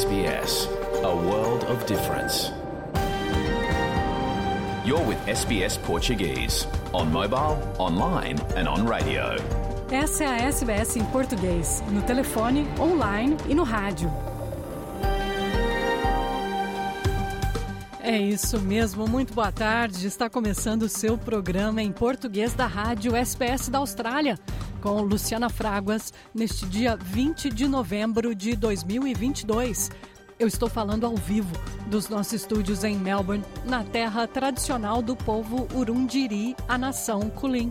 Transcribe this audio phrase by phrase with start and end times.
[0.00, 0.66] SBS,
[1.04, 2.50] a world of difference.
[4.82, 9.36] You're with SBS Portuguese, on mobile, online and on radio.
[9.90, 14.10] Essa é a SBS em português, no telefone, online e no rádio.
[18.02, 20.06] É isso mesmo, muito boa tarde.
[20.06, 24.38] Está começando o seu programa em português da rádio SBS da Austrália,
[24.80, 29.90] com Luciana Fraguas, neste dia 20 de novembro de 2022.
[30.38, 31.54] Eu estou falando ao vivo
[31.86, 37.70] dos nossos estúdios em Melbourne, na terra tradicional do povo Urundiri, a nação Kulin.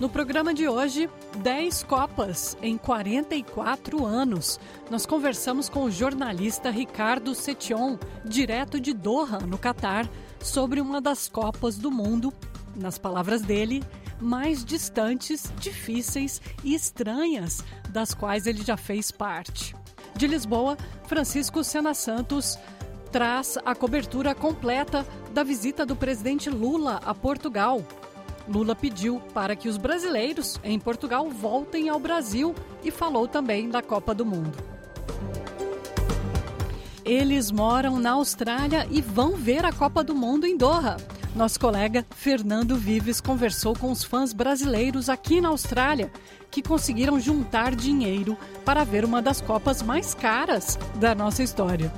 [0.00, 1.10] No programa de hoje,
[1.42, 4.58] 10 Copas em 44 anos.
[4.88, 10.08] Nós conversamos com o jornalista Ricardo Setion, direto de Doha, no Catar,
[10.40, 12.32] sobre uma das Copas do Mundo,
[12.80, 13.82] nas palavras dele,
[14.20, 19.74] mais distantes, difíceis e estranhas, das quais ele já fez parte.
[20.16, 22.58] De Lisboa, Francisco Sena Santos
[23.12, 27.84] traz a cobertura completa da visita do presidente Lula a Portugal
[28.50, 33.80] Lula pediu para que os brasileiros em Portugal voltem ao Brasil e falou também da
[33.80, 34.58] Copa do Mundo.
[37.04, 40.96] Eles moram na Austrália e vão ver a Copa do Mundo em Doha.
[41.34, 46.10] Nosso colega Fernando Vives conversou com os fãs brasileiros aqui na Austrália
[46.50, 51.92] que conseguiram juntar dinheiro para ver uma das Copas mais caras da nossa história.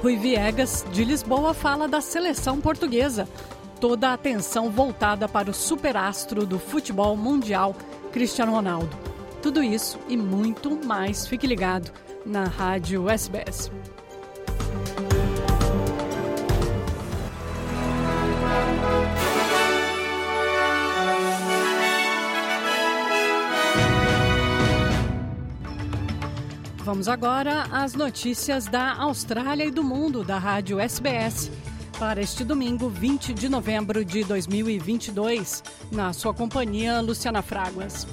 [0.00, 3.28] Rui Viegas, de Lisboa, fala da seleção portuguesa
[3.80, 7.74] toda a atenção voltada para o superastro do futebol mundial,
[8.12, 8.96] Cristiano Ronaldo.
[9.42, 11.26] Tudo isso e muito mais.
[11.26, 11.92] Fique ligado
[12.24, 13.70] na Rádio SBS.
[26.84, 31.50] Vamos agora às notícias da Austrália e do mundo da Rádio SBS
[31.98, 35.64] para este domingo, 20 de novembro de 2022.
[35.90, 38.06] Na sua companhia, Luciana Fraguas.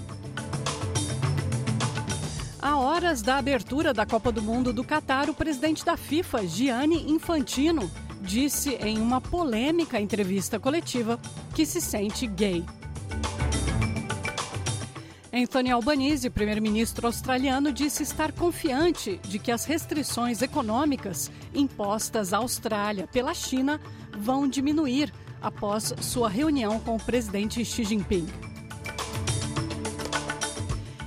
[2.62, 7.12] A horas da abertura da Copa do Mundo do Catar, o presidente da FIFA, Gianni
[7.12, 11.20] Infantino, disse em uma polêmica entrevista coletiva
[11.54, 12.64] que se sente gay.
[15.34, 23.08] Anthony Albanese, primeiro-ministro australiano, disse estar confiante de que as restrições econômicas impostas à Austrália
[23.08, 23.80] pela China
[24.18, 28.28] vão diminuir após sua reunião com o presidente Xi Jinping.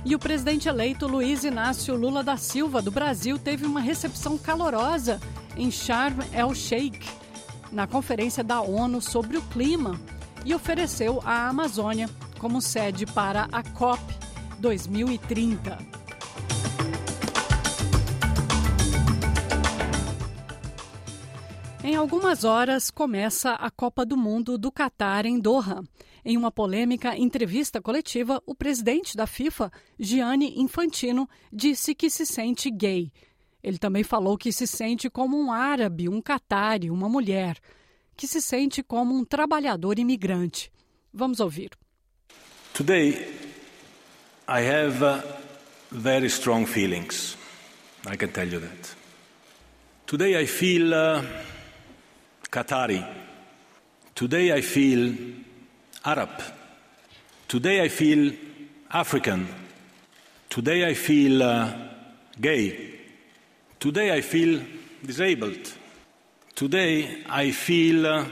[0.03, 5.21] E o presidente eleito Luiz Inácio Lula da Silva, do Brasil, teve uma recepção calorosa
[5.55, 7.07] em Sharm el-Sheikh,
[7.71, 9.99] na Conferência da ONU sobre o Clima,
[10.43, 12.09] e ofereceu a Amazônia
[12.45, 13.99] como sede para a COP
[14.59, 15.79] 2030.
[21.83, 25.83] Em algumas horas começa a Copa do Mundo do Catar em Doha.
[26.23, 32.69] Em uma polêmica entrevista coletiva, o presidente da FIFA, Gianni Infantino, disse que se sente
[32.69, 33.11] gay.
[33.63, 37.57] Ele também falou que se sente como um árabe, um catari, uma mulher,
[38.15, 40.71] que se sente como um trabalhador imigrante.
[41.11, 41.71] Vamos ouvir.
[42.75, 43.25] Today,
[44.49, 45.21] I have uh,
[45.91, 47.37] very strong feelings.
[48.05, 48.95] I can tell you that.
[50.05, 51.23] Today, I feel uh,
[52.51, 53.01] Qatari.
[54.13, 55.15] Today, I feel
[56.03, 56.31] Arab.
[57.47, 58.33] Today, I feel
[58.91, 59.47] African.
[60.49, 61.73] Today, I feel uh,
[62.41, 62.99] gay.
[63.79, 64.61] Today, I feel
[65.01, 65.71] disabled.
[66.53, 68.25] Today, I feel uh,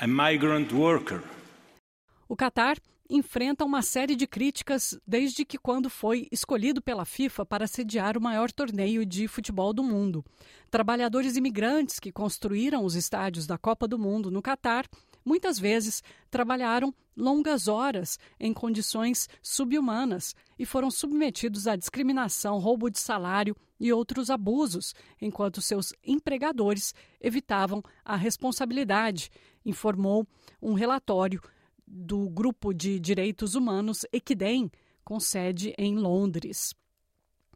[0.00, 1.24] a migrant worker.
[2.30, 2.76] O Qatar
[3.10, 8.20] enfrenta uma série de críticas desde que quando foi escolhido pela FIFA para sediar o
[8.20, 10.24] maior torneio de futebol do mundo.
[10.70, 14.86] Trabalhadores imigrantes que construíram os estádios da Copa do Mundo no Catar
[15.24, 22.98] muitas vezes trabalharam longas horas em condições subhumanas e foram submetidos à discriminação, roubo de
[22.98, 29.30] salário e outros abusos, enquanto seus empregadores evitavam a responsabilidade,
[29.64, 30.26] informou
[30.60, 31.40] um relatório
[31.90, 34.70] do Grupo de Direitos Humanos Equidem,
[35.04, 36.74] com sede em Londres.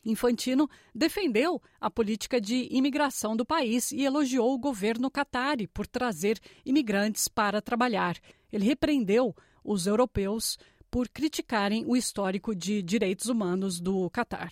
[0.04, 6.40] Infantino defendeu a política de imigração do país e elogiou o governo catari por trazer
[6.66, 8.16] imigrantes para trabalhar.
[8.52, 9.34] Ele repreendeu
[9.64, 10.58] os europeus
[10.90, 14.50] por criticarem o histórico de direitos humanos do Catar.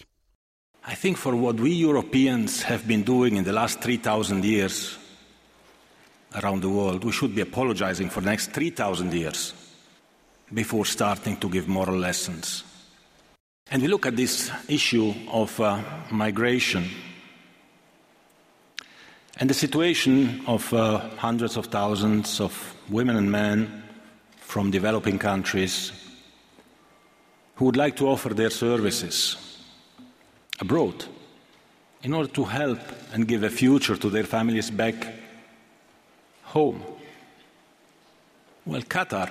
[0.88, 4.98] I think for what we Europeans have been doing in the last 3000 years
[6.32, 9.59] around the world, we should be apologizing for the next 3000 years
[10.52, 12.64] before starting to give moral lessons.
[13.70, 15.80] And we look at this issue of uh,
[16.10, 16.88] migration
[19.36, 23.82] and the situation of uh, hundreds of thousands of women and men
[24.36, 25.92] from developing countries
[27.54, 29.36] who would like to offer their services
[30.58, 31.04] abroad
[32.02, 32.80] in order to help
[33.12, 34.94] and give a future to their families back
[36.42, 36.82] home.
[38.66, 39.30] Well, Qatar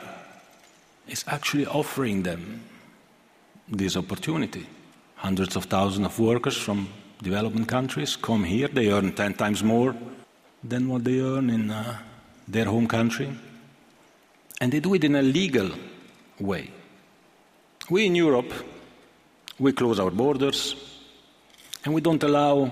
[1.10, 2.62] is actually offering them
[3.68, 4.66] this opportunity.
[5.16, 6.88] Hundreds of thousands of workers from
[7.22, 8.68] developing countries come here.
[8.68, 9.96] They earn 10 times more
[10.64, 11.98] than what they earn in uh,
[12.48, 13.30] their home country.
[14.62, 15.72] And they do it in a legal
[16.40, 16.72] way.
[17.90, 18.52] We in Europe,
[19.58, 20.76] we close our borders
[21.84, 22.72] and we don't allow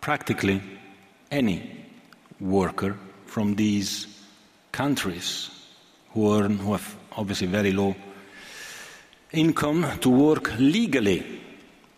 [0.00, 0.60] practically
[1.30, 1.86] any
[2.40, 4.06] worker from these
[4.72, 5.50] countries
[6.12, 7.94] who earn, who have obviously very low
[9.32, 11.40] income to work legally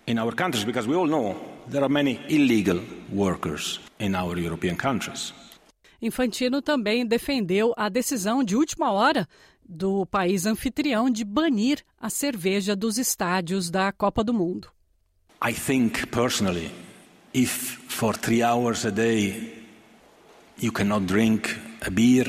[0.06, 1.37] in our countries because we all know
[1.69, 2.81] there are many illegal
[3.11, 5.32] workers in our European countries.
[6.00, 9.26] Infantino também defendeu a decisão de última hora
[9.66, 14.69] do país anfitrião de banir a cerveja dos estádios da Copa do Mundo.
[15.43, 16.70] I think personally,
[17.32, 19.64] if for three hours a day
[20.61, 21.49] you cannot drink
[21.81, 22.26] a beer,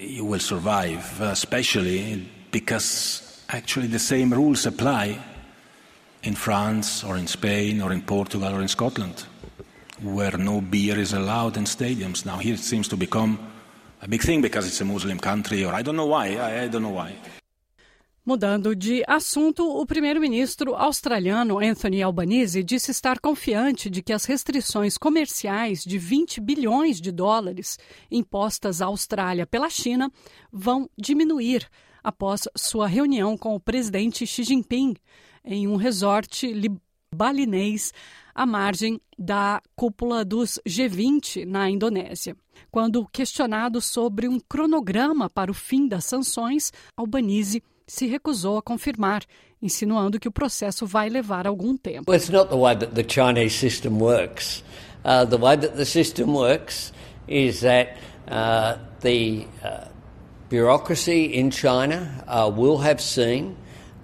[0.00, 5.18] you will survive, uh, especially because actually the same rules apply
[6.22, 9.26] in France or in Spain or in Portugal or in Scotland,
[10.02, 12.24] where no beer is allowed in stadiums.
[12.24, 13.38] Now, here it seems to become
[14.02, 16.36] a big thing because it's a Muslim country, or I don't know why.
[16.36, 17.14] I, I don't know why.
[18.26, 24.96] Mudando de assunto, o primeiro-ministro australiano Anthony Albanese disse estar confiante de que as restrições
[24.96, 27.78] comerciais de 20 bilhões de dólares
[28.10, 30.10] impostas à Austrália pela China
[30.50, 31.68] vão diminuir
[32.02, 34.94] após sua reunião com o presidente Xi Jinping
[35.44, 36.46] em um resort
[37.14, 37.92] balinês
[38.34, 42.34] à margem da cúpula dos G20 na Indonésia.
[42.70, 49.22] Quando questionado sobre um cronograma para o fim das sanções, Albanese se recusou a confirmar,
[49.60, 52.10] insinuando que o processo vai levar algum tempo.
[52.10, 54.62] Well, it's not the way that the Chinese system works.
[55.04, 56.92] Uh, the way that the system works
[57.28, 57.96] is that
[58.28, 59.86] uh, the uh,
[60.48, 63.56] bureaucracy in China uh, will have seen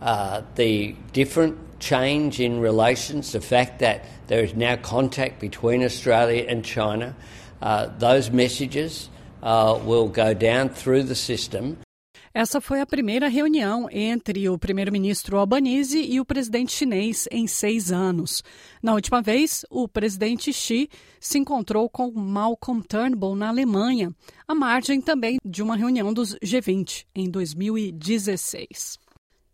[0.03, 6.45] uh, the different change in relations, the fact that there is now contact between Australia
[6.47, 7.15] and China.
[7.63, 9.09] Uh, those messages
[9.43, 11.79] will go down through the system.
[12.33, 17.91] Essa foi a primeira reunião entre o primeiro-ministro Albanese e o presidente chinês em seis
[17.91, 18.45] anos.
[18.81, 20.89] Na última vez, o presidente Xi
[21.19, 24.15] se encontrou com Malcolm Turnbull na Alemanha,
[24.47, 28.97] à margem também de uma reunião dos G20 em 2016.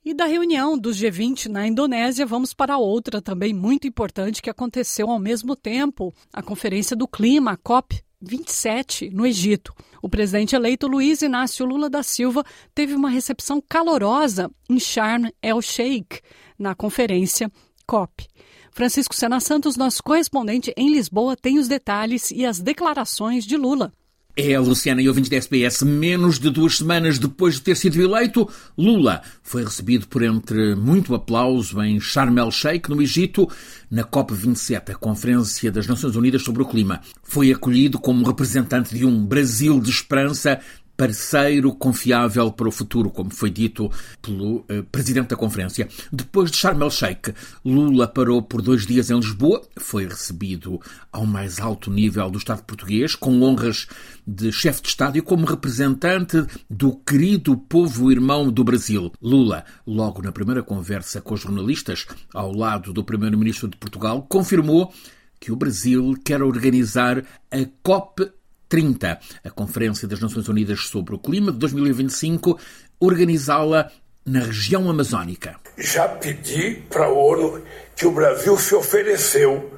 [0.05, 5.11] E da reunião dos G20 na Indonésia, vamos para outra também muito importante que aconteceu
[5.11, 9.73] ao mesmo tempo, a Conferência do Clima, a COP 27, no Egito.
[10.03, 16.21] O presidente eleito Luiz Inácio Lula da Silva teve uma recepção calorosa em Sharm el-Sheikh,
[16.59, 17.51] na conferência
[17.87, 18.27] COP.
[18.73, 23.93] Francisco Sena Santos, nosso correspondente em Lisboa, tem os detalhes e as declarações de Lula.
[24.39, 28.47] É, Luciana e ouvintes da SBS, menos de duas semanas depois de ter sido eleito,
[28.77, 33.49] Lula foi recebido por entre muito aplauso em Sharm el-Sheikh, no Egito,
[33.91, 37.01] na COP27, a Conferência das Nações Unidas sobre o Clima.
[37.23, 40.61] Foi acolhido como representante de um Brasil de esperança
[40.97, 43.91] parceiro confiável para o futuro, como foi dito
[44.23, 45.89] pelo uh, presidente da conferência.
[46.11, 47.35] Depois de Sharm el-Sheikh,
[47.65, 50.81] Lula parou por dois dias em Lisboa, foi recebido
[51.13, 53.87] ao mais alto nível do Estado português, com honras
[54.27, 59.13] de chefe de Estado e como representante do querido povo irmão do Brasil.
[59.21, 64.93] Lula, logo na primeira conversa com os jornalistas, ao lado do primeiro-ministro de Portugal, confirmou
[65.39, 68.31] que o Brasil quer organizar a COP
[68.69, 72.59] 30, a Conferência das Nações Unidas sobre o Clima de 2025,
[72.99, 73.91] organizá-la
[74.25, 75.57] na região amazónica.
[75.79, 77.63] Já pedi para a ONU
[77.95, 79.73] que o Brasil se ofereceu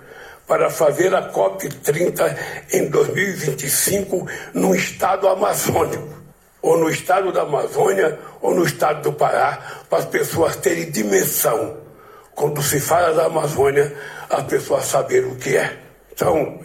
[0.47, 2.37] para fazer a COP30
[2.73, 6.09] em 2025 no estado amazônico,
[6.63, 11.77] ou no estado da Amazônia, ou no estado do Pará, para as pessoas terem dimensão.
[12.35, 13.95] Quando se fala da Amazônia,
[14.31, 15.79] as pessoas saberem o que é.
[16.13, 16.59] Então,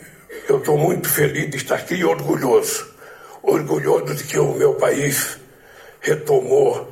[0.48, 2.94] eu estou muito feliz de estar aqui e orgulhoso.
[3.42, 5.38] Orgulhoso de que o meu país
[6.00, 6.92] retomou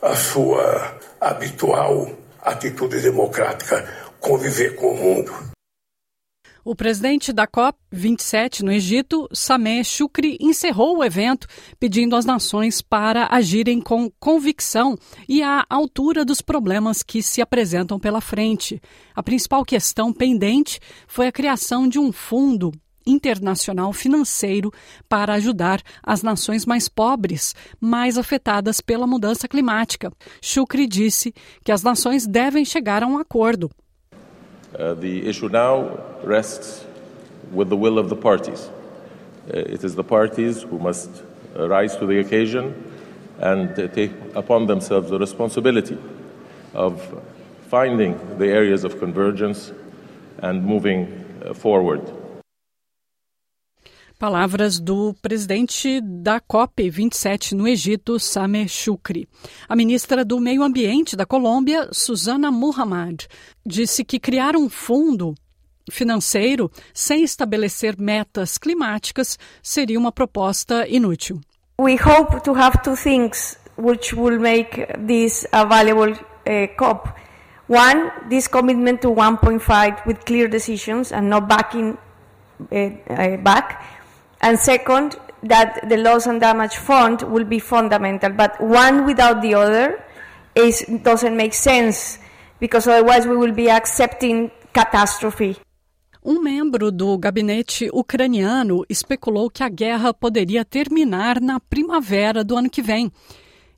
[0.00, 2.10] a sua habitual
[2.44, 3.88] atitude democrática,
[4.20, 5.53] conviver com o mundo.
[6.66, 11.46] O presidente da COP27 no Egito, Sameh Shukri, encerrou o evento
[11.78, 14.96] pedindo às nações para agirem com convicção
[15.28, 18.80] e à altura dos problemas que se apresentam pela frente.
[19.14, 22.72] A principal questão pendente foi a criação de um fundo
[23.06, 24.72] internacional financeiro
[25.06, 30.10] para ajudar as nações mais pobres, mais afetadas pela mudança climática.
[30.40, 33.70] Shukri disse que as nações devem chegar a um acordo
[34.78, 36.84] Uh, the issue now rests
[37.52, 38.68] with the will of the parties.
[39.52, 41.22] Uh, it is the parties who must
[41.54, 42.92] rise to the occasion
[43.38, 45.98] and uh, take upon themselves the responsibility
[46.72, 47.22] of
[47.68, 49.72] finding the areas of convergence
[50.38, 52.02] and moving uh, forward.
[54.18, 59.28] Palavras do presidente da COP27 no Egito, Sameh Shukri.
[59.68, 63.26] A ministra do Meio Ambiente da Colômbia, Susana Muhammad,
[63.66, 65.34] disse que criar um fundo
[65.90, 71.40] financeiro sem estabelecer metas climáticas seria uma proposta inútil.
[71.78, 77.08] We hope to have two things which will make this a valuable uh, COP.
[77.68, 81.98] One, this commitment to 1.5 with clear decisions and not backing
[82.60, 83.82] uh, back.
[84.44, 88.30] And second, that the loss and damage fund will be fundamental.
[88.30, 90.04] But one without the other
[90.54, 92.18] is, doesn't make sense
[92.60, 95.56] because otherwise we will be accepting catastrophe.
[96.22, 102.70] Um membro do gabinete ucraniano especulou que a guerra poderia terminar na primavera do ano
[102.70, 103.10] que vem.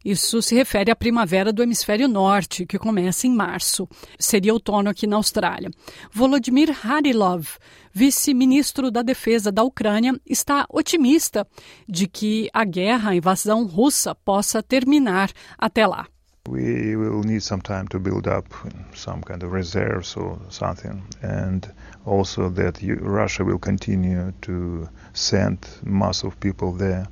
[0.07, 3.89] Isso se refere à primavera do hemisfério norte, que começa em março.
[4.17, 5.69] Seria outono aqui na Austrália.
[6.13, 7.59] Volodymyr Harilov,
[7.93, 11.45] vice-ministro da Defesa da Ucrânia, está otimista
[11.89, 16.07] de que a guerra, a invasão russa, possa terminar até lá.
[16.49, 18.49] We will need some time to build up
[18.95, 21.63] some kind of reserves or something, and
[22.05, 27.09] also that Russia will continue to send mass of people there.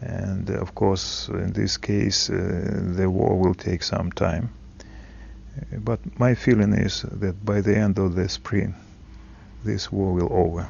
[0.00, 2.34] And of course, in this case, uh,
[2.96, 4.50] the war will take some time.
[5.72, 8.74] But my feeling is that by the end of the spring,
[9.64, 10.68] this war will over.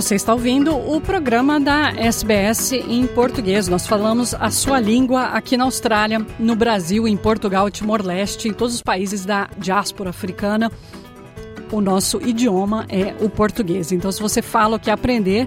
[0.00, 3.68] Você está ouvindo o programa da SBS em português.
[3.68, 8.76] Nós falamos a sua língua aqui na Austrália, no Brasil, em Portugal, Timor-Leste, em todos
[8.76, 10.72] os países da diáspora africana.
[11.70, 13.92] O nosso idioma é o português.
[13.92, 15.46] Então, se você fala o que aprender,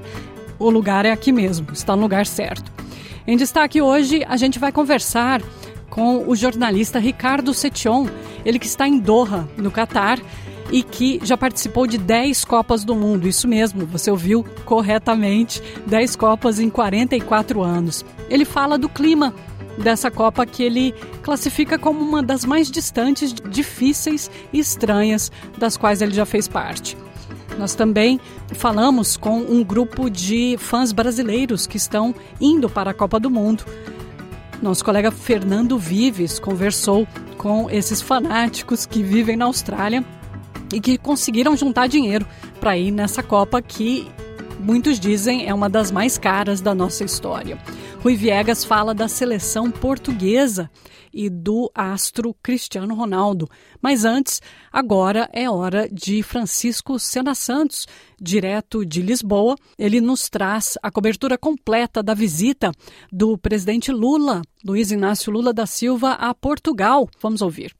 [0.59, 2.71] o lugar é aqui mesmo, está no lugar certo.
[3.25, 5.41] Em destaque hoje, a gente vai conversar
[5.89, 8.07] com o jornalista Ricardo Setion,
[8.45, 10.19] ele que está em Doha, no Catar
[10.73, 13.27] e que já participou de 10 Copas do Mundo.
[13.27, 18.03] Isso mesmo, você ouviu corretamente: 10 Copas em 44 anos.
[18.27, 19.35] Ele fala do clima
[19.77, 26.01] dessa Copa que ele classifica como uma das mais distantes, difíceis e estranhas das quais
[26.01, 26.97] ele já fez parte.
[27.59, 28.19] Nós também
[28.55, 33.63] falamos com um grupo de fãs brasileiros que estão indo para a Copa do Mundo.
[34.59, 40.03] Nosso colega Fernando Vives conversou com esses fanáticos que vivem na Austrália
[40.73, 42.27] e que conseguiram juntar dinheiro
[42.59, 44.07] para ir nessa Copa que
[44.59, 47.57] muitos dizem é uma das mais caras da nossa história.
[48.01, 50.69] Rui Viegas fala da seleção portuguesa
[51.13, 53.47] e do astro Cristiano Ronaldo.
[53.81, 57.87] Mas antes, agora é hora de Francisco Sena Santos,
[58.19, 59.55] direto de Lisboa.
[59.77, 62.71] Ele nos traz a cobertura completa da visita
[63.11, 67.07] do presidente Lula, Luiz Inácio Lula da Silva, a Portugal.
[67.21, 67.73] Vamos ouvir.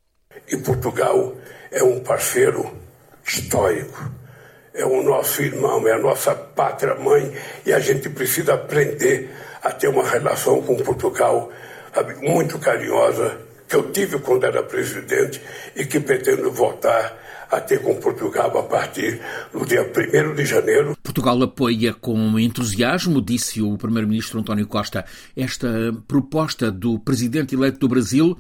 [0.47, 1.35] E Portugal
[1.71, 2.82] é um parceiro
[3.25, 4.11] histórico.
[4.73, 7.31] É o nosso irmão, é a nossa pátria mãe
[7.65, 9.29] e a gente precisa aprender
[9.61, 11.51] a ter uma relação com Portugal
[11.93, 13.37] sabe, muito carinhosa,
[13.67, 15.39] que eu tive quando era presidente
[15.75, 20.97] e que pretendo voltar a ter com Portugal a partir do dia 1 de janeiro.
[21.03, 25.05] Portugal apoia com entusiasmo, disse o Primeiro-Ministro António Costa,
[25.37, 25.67] esta
[26.07, 28.35] proposta do presidente eleito do Brasil.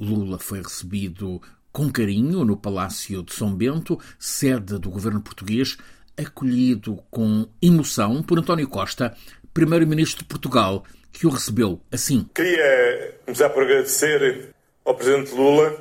[0.00, 1.40] Lula foi recebido
[1.76, 5.76] com carinho no Palácio de São Bento, sede do governo português,
[6.16, 9.14] acolhido com emoção por António Costa,
[9.52, 12.30] primeiro-ministro de Portugal, que o recebeu assim.
[12.34, 14.54] Queria começar por agradecer
[14.86, 15.76] ao presidente Lula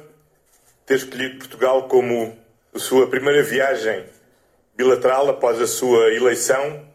[0.85, 2.37] ter escolhido Portugal como
[2.73, 4.03] a sua primeira viagem
[4.75, 6.85] bilateral após a sua eleição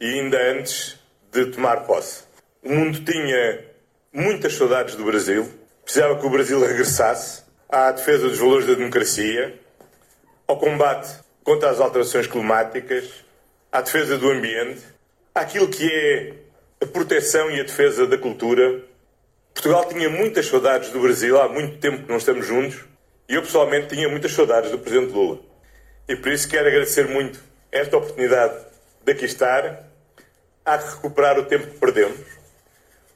[0.00, 0.98] e ainda antes
[1.30, 2.24] de tomar posse.
[2.64, 3.64] O mundo tinha
[4.12, 5.48] muitas saudades do Brasil,
[5.84, 9.58] precisava que o Brasil regressasse à defesa dos valores da democracia,
[10.46, 13.24] ao combate contra as alterações climáticas,
[13.70, 14.82] à defesa do ambiente,
[15.34, 16.34] àquilo que é
[16.82, 18.82] a proteção e a defesa da cultura.
[19.52, 22.84] Portugal tinha muitas saudades do Brasil, há muito tempo que não estamos juntos,
[23.28, 25.40] e eu pessoalmente tinha muitas saudades do Presidente Lula.
[26.08, 27.38] E por isso quero agradecer muito
[27.70, 28.54] esta oportunidade
[29.04, 29.84] de aqui estar.
[30.64, 32.20] Há que recuperar o tempo que perdemos,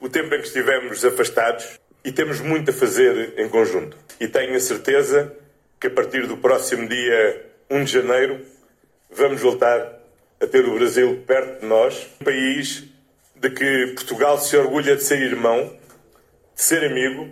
[0.01, 3.97] o tempo em que estivemos afastados, e temos muito a fazer em conjunto.
[4.21, 5.33] E tenho a certeza
[5.81, 8.41] que a partir do próximo dia 1 de janeiro
[9.11, 10.01] vamos voltar
[10.41, 12.85] a ter o Brasil perto de nós, um país
[13.37, 15.77] de que Portugal se orgulha de ser irmão,
[16.55, 17.29] de ser amigo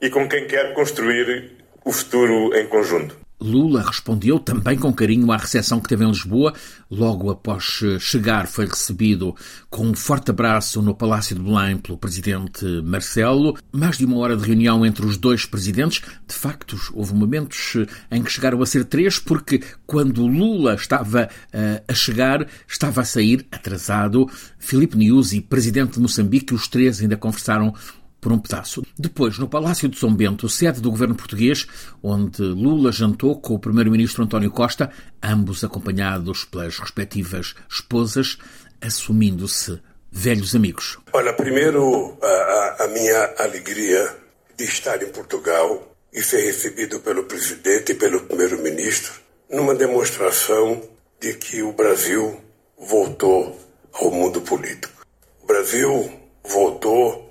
[0.00, 1.52] e com quem quer construir
[1.84, 3.16] o futuro em conjunto.
[3.42, 6.54] Lula respondeu também com carinho à recepção que teve em Lisboa.
[6.90, 9.34] Logo após chegar, foi recebido
[9.68, 13.56] com um forte abraço no Palácio de Belém pelo presidente Marcelo.
[13.72, 16.02] Mais de uma hora de reunião entre os dois presidentes.
[16.26, 17.76] De facto, houve momentos
[18.10, 23.04] em que chegaram a ser três, porque quando Lula estava uh, a chegar, estava a
[23.04, 24.30] sair atrasado.
[24.58, 27.74] Filipe Nyusi, presidente de Moçambique, os três ainda conversaram
[28.22, 28.84] por um pedaço.
[28.96, 31.66] Depois, no Palácio de São Bento, sede do governo português,
[32.00, 38.38] onde Lula jantou com o primeiro-ministro António Costa, ambos acompanhados pelas respectivas esposas,
[38.80, 40.98] assumindo-se velhos amigos.
[41.12, 44.16] Olha, primeiro, a, a minha alegria
[44.56, 49.14] de estar em Portugal e ser recebido pelo presidente e pelo primeiro-ministro
[49.50, 50.80] numa demonstração
[51.20, 52.40] de que o Brasil
[52.78, 53.58] voltou
[53.92, 55.04] ao mundo político.
[55.42, 56.12] O Brasil
[56.44, 57.21] voltou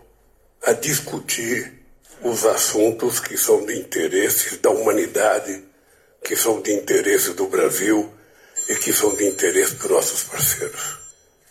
[0.64, 1.82] a discutir
[2.24, 5.64] os assuntos que são de interesse da humanidade,
[6.24, 8.12] que são de interesse do Brasil
[8.70, 11.00] e que são de interesse dos nossos parceiros.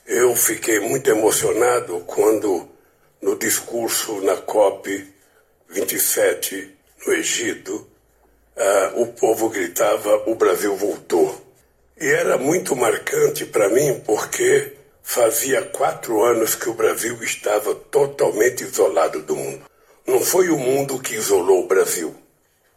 [0.07, 2.69] Eu fiquei muito emocionado quando,
[3.21, 5.09] no discurso na COP
[5.69, 6.77] 27
[7.07, 7.87] no Egito,
[8.57, 11.47] uh, o povo gritava: o Brasil voltou.
[12.01, 14.73] E era muito marcante para mim porque
[15.13, 19.63] Fazia quatro anos que o Brasil estava totalmente isolado do mundo.
[20.07, 22.15] Não foi o mundo que isolou o Brasil.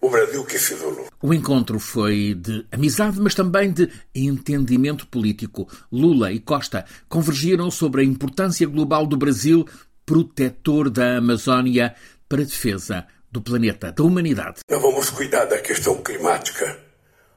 [0.02, 1.06] O Brasil que se isolou.
[1.22, 5.70] O encontro foi de amizade, mas também de entendimento político.
[5.92, 9.64] Lula e Costa convergiram sobre a importância global do Brasil,
[10.04, 11.94] protetor da Amazónia,
[12.28, 14.62] para a defesa do planeta, da humanidade.
[14.68, 16.80] Nós vamos cuidar da questão climática.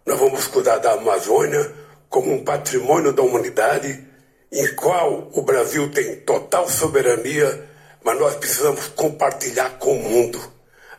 [0.06, 1.70] Nós vamos cuidar da Amazônia
[2.08, 4.15] como um patrimônio da humanidade
[4.50, 7.68] em qual o Brasil tem total soberania,
[8.02, 10.40] mas nós precisamos compartilhar com o mundo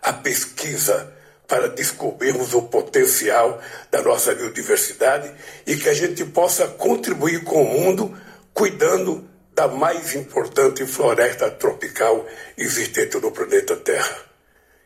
[0.01, 1.13] a pesquisa
[1.47, 5.31] para descobrirmos o potencial da nossa biodiversidade
[5.65, 8.17] e que a gente possa contribuir com o mundo
[8.53, 12.25] cuidando da mais importante floresta tropical
[12.57, 14.17] existente no planeta Terra.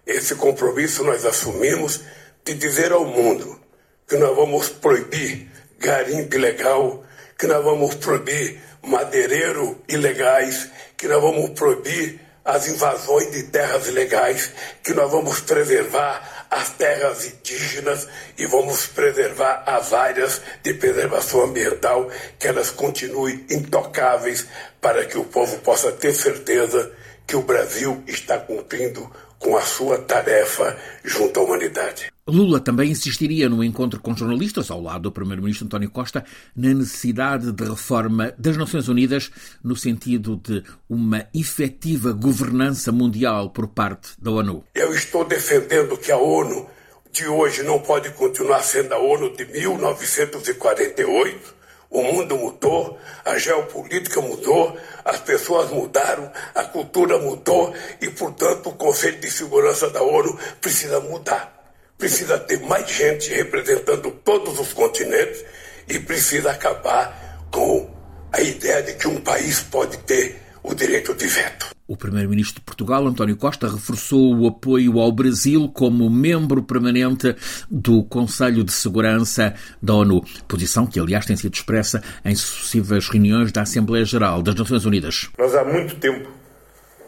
[0.06, 2.02] Esse compromisso nós assumimos
[2.46, 3.60] de dizer ao mundo
[4.08, 7.04] que nós vamos proibir garimpo ilegal,
[7.42, 14.52] que nós vamos proibir madeireiro ilegais, que nós vamos proibir as invasões de terras ilegais,
[14.84, 22.12] que nós vamos preservar as terras indígenas e vamos preservar as áreas de preservação ambiental,
[22.38, 24.46] que elas continuem intocáveis
[24.80, 26.92] para que o povo possa ter certeza
[27.26, 32.12] que o Brasil está cumprindo com a sua tarefa junto à humanidade.
[32.28, 36.24] Lula também insistiria no encontro com jornalistas, ao lado do primeiro-ministro António Costa,
[36.56, 39.32] na necessidade de reforma das Nações Unidas
[39.64, 44.64] no sentido de uma efetiva governança mundial por parte da ONU.
[44.76, 46.70] Eu estou defendendo que a ONU
[47.12, 51.61] de hoje não pode continuar sendo a ONU de 1948
[51.92, 58.76] o mundo mudou, a geopolítica mudou, as pessoas mudaram, a cultura mudou e, portanto, o
[58.76, 61.54] Conselho de Segurança da ONU precisa mudar.
[61.98, 65.44] Precisa ter mais gente representando todos os continentes
[65.88, 67.94] e precisa acabar com
[68.32, 71.72] a ideia de que um país pode ter o direito de veto.
[71.88, 77.36] O primeiro-ministro de Portugal, António Costa, reforçou o apoio ao Brasil como membro permanente
[77.70, 83.52] do Conselho de Segurança da ONU, posição que, aliás, tem sido expressa em sucessivas reuniões
[83.52, 85.30] da Assembleia Geral das Nações Unidas.
[85.38, 86.30] Nós há muito tempo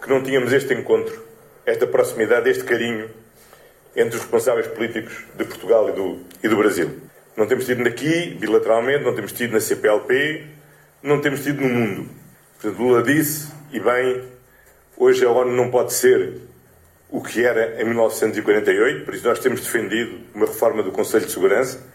[0.01, 1.23] que não tínhamos este encontro,
[1.65, 3.09] esta proximidade, este carinho
[3.95, 6.99] entre os responsáveis políticos de Portugal e do, e do Brasil.
[7.37, 10.45] Não temos tido aqui, bilateralmente, não temos tido na CPLP,
[11.01, 12.22] não temos tido no mundo.
[12.69, 14.23] Lula disse, e bem,
[14.97, 16.41] hoje a ONU não pode ser
[17.09, 21.31] o que era em 1948, por isso nós temos defendido uma reforma do Conselho de
[21.31, 21.85] Segurança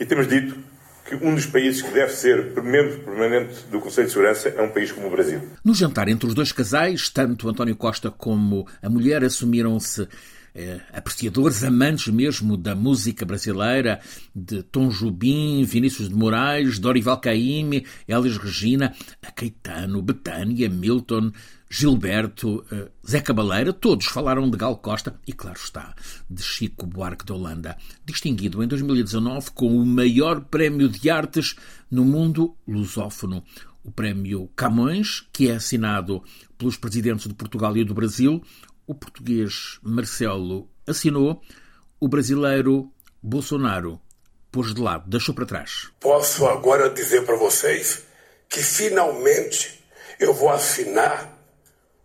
[0.00, 0.56] e temos dito
[1.04, 4.70] que um dos países que deve ser membro permanente do Conselho de Segurança é um
[4.70, 5.40] país como o Brasil.
[5.64, 10.06] No jantar entre os dois casais, tanto António Costa como a mulher assumiram-se
[10.58, 14.00] eh, apreciadores, amantes mesmo da música brasileira,
[14.34, 18.92] de Tom Jubim, Vinícius de Moraes, Dorival Caymmi, Elis Regina,
[19.22, 21.30] a Caetano, Betânia, Milton,
[21.70, 25.94] Gilberto, uh, Zé Cabaleira, todos falaram de Gal Costa e, claro está,
[26.28, 31.54] de Chico Buarque de Holanda, distinguido em 2019 com o maior prémio de artes
[31.88, 33.44] no mundo lusófono,
[33.84, 36.22] o prémio Camões, que é assinado
[36.58, 38.42] pelos presidentes de Portugal e do Brasil.
[38.88, 41.42] O português Marcelo assinou,
[42.00, 42.90] o brasileiro
[43.22, 44.00] Bolsonaro
[44.50, 45.90] pôs de lado, deixou para trás.
[46.00, 48.04] Posso agora dizer para vocês
[48.48, 49.84] que finalmente
[50.18, 51.38] eu vou assinar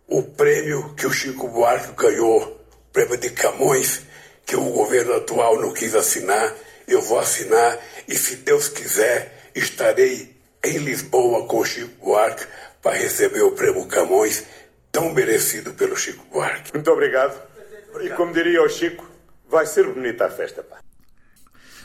[0.06, 4.02] o prêmio que o Chico Buarque ganhou, o prêmio de Camões,
[4.44, 6.54] que o governo atual não quis assinar,
[6.86, 12.44] eu vou assinar e, se Deus quiser, estarei em Lisboa com o Chico Buarque
[12.82, 14.44] para receber o prêmio Camões,
[14.94, 16.72] tão merecido pelo Chico Buarque.
[16.72, 17.36] Muito obrigado.
[18.00, 19.04] E como diria o Chico,
[19.50, 20.62] vai ser bonita a festa.
[20.62, 20.78] Pá.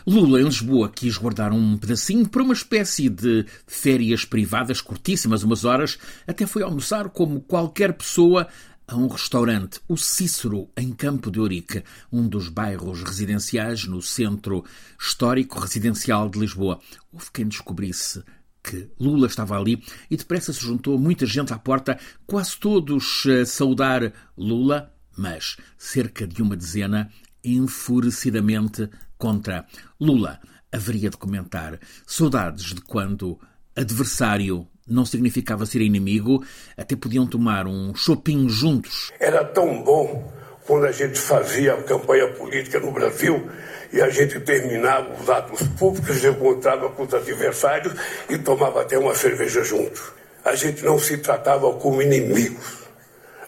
[0.05, 5.65] Lula, em Lisboa, quis guardar um pedacinho para uma espécie de férias privadas curtíssimas, umas
[5.65, 8.47] horas, até foi almoçar como qualquer pessoa
[8.87, 14.63] a um restaurante, o Cícero, em Campo de Ourique, um dos bairros residenciais no centro
[14.99, 16.79] histórico residencial de Lisboa.
[17.11, 18.23] Houve quem descobrisse
[18.63, 23.45] que Lula estava ali e depressa se juntou muita gente à porta, quase todos a
[23.45, 27.09] saudar Lula, mas cerca de uma dezena
[27.43, 29.65] enfurecidamente contra
[29.99, 30.39] Lula.
[30.71, 33.39] Haveria de comentar saudades de quando
[33.75, 36.43] adversário não significava ser inimigo,
[36.75, 39.11] até podiam tomar um chopinho juntos.
[39.19, 40.38] Era tão bom
[40.69, 43.49] quando a gente fazia a campanha política no Brasil
[43.91, 47.91] e a gente terminava os atos públicos, encontrava com os adversários
[48.29, 50.13] e tomava até uma cerveja junto.
[50.45, 52.83] A gente não se tratava como inimigos,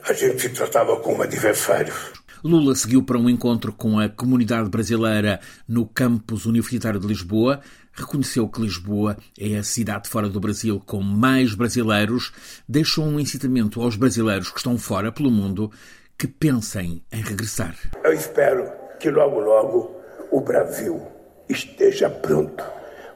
[0.04, 1.96] a gente se tratava como adversários.
[2.44, 7.62] Lula seguiu para um encontro com a comunidade brasileira no campus universitário de Lisboa.
[7.94, 12.32] Reconheceu que Lisboa é a cidade fora do Brasil com mais brasileiros.
[12.68, 15.72] Deixou um incitamento aos brasileiros que estão fora pelo mundo
[16.22, 17.74] que pensem em regressar.
[18.04, 19.96] Eu espero que logo, logo
[20.30, 21.02] o Brasil
[21.50, 22.64] esteja pronto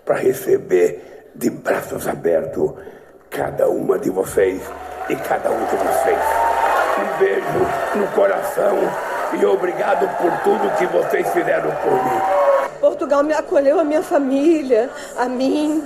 [0.03, 2.73] para receber de braços abertos
[3.29, 4.59] cada uma de vocês
[5.07, 6.19] e cada um de vocês.
[6.97, 8.75] Um beijo no coração
[9.39, 12.79] e obrigado por tudo que vocês fizeram por mim.
[12.79, 15.83] Portugal me acolheu, a minha família, a mim,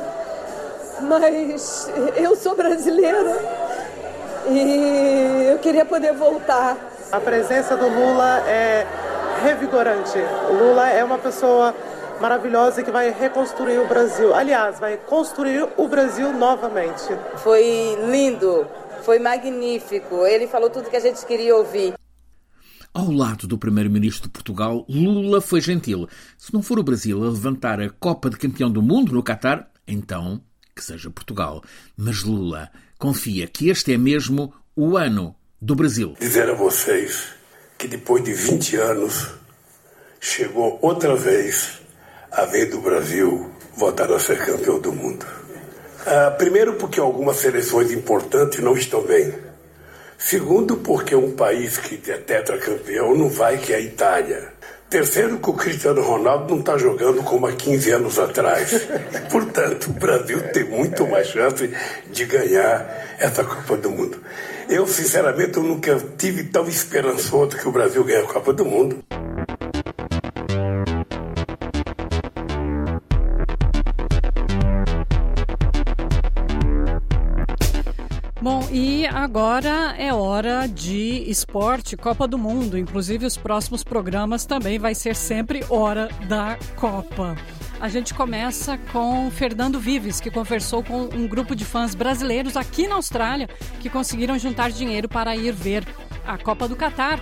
[1.01, 3.35] mas eu sou brasileira
[4.49, 6.88] e eu queria poder voltar.
[7.11, 8.85] A presença do Lula é
[9.43, 10.19] revigorante.
[10.47, 11.75] O Lula é uma pessoa
[12.21, 14.35] maravilhosa que vai reconstruir o Brasil.
[14.35, 17.07] Aliás, vai construir o Brasil novamente.
[17.37, 18.67] Foi lindo,
[19.01, 20.23] foi magnífico.
[20.23, 21.95] Ele falou tudo que a gente queria ouvir.
[22.93, 26.07] Ao lado do primeiro-ministro de Portugal, Lula foi gentil.
[26.37, 29.67] Se não for o Brasil a levantar a Copa de Campeão do Mundo no Catar,
[29.87, 30.39] então
[30.75, 31.63] que seja Portugal.
[31.97, 32.69] Mas Lula
[32.99, 36.15] confia que este é mesmo o ano do Brasil.
[36.19, 37.25] Dizer a vocês
[37.77, 39.27] que depois de 20 anos
[40.19, 41.79] chegou outra vez
[42.31, 45.25] a vez do Brasil voltar a ser campeão do mundo.
[46.05, 49.33] Ah, primeiro, porque algumas seleções importantes não estão bem.
[50.17, 54.53] Segundo, porque um país que é tetracampeão não vai, que é a Itália.
[54.89, 58.87] Terceiro, que o Cristiano Ronaldo não está jogando como há 15 anos atrás.
[59.31, 61.69] Portanto, o Brasil tem muito mais chance
[62.11, 64.19] de ganhar essa Copa do Mundo.
[64.69, 69.03] Eu, sinceramente, eu nunca tive tão esperançoso que o Brasil ganhe a Copa do Mundo.
[78.39, 82.77] Bom, e agora é hora de esporte, Copa do Mundo.
[82.77, 87.35] Inclusive, os próximos programas também vai ser sempre hora da Copa.
[87.81, 92.87] A gente começa com Fernando Vives, que conversou com um grupo de fãs brasileiros aqui
[92.87, 93.47] na Austrália
[93.79, 95.87] que conseguiram juntar dinheiro para ir ver
[96.25, 97.21] a Copa do Catar.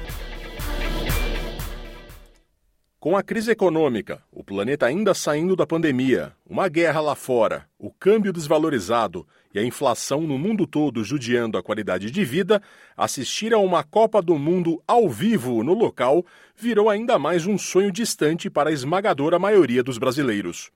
[3.07, 7.89] Com a crise econômica, o planeta ainda saindo da pandemia, uma guerra lá fora, o
[7.89, 12.61] câmbio desvalorizado e a inflação no mundo todo judiando a qualidade de vida,
[12.97, 17.93] assistir a uma Copa do Mundo ao vivo no local virou ainda mais um sonho
[17.93, 20.69] distante para a esmagadora maioria dos brasileiros.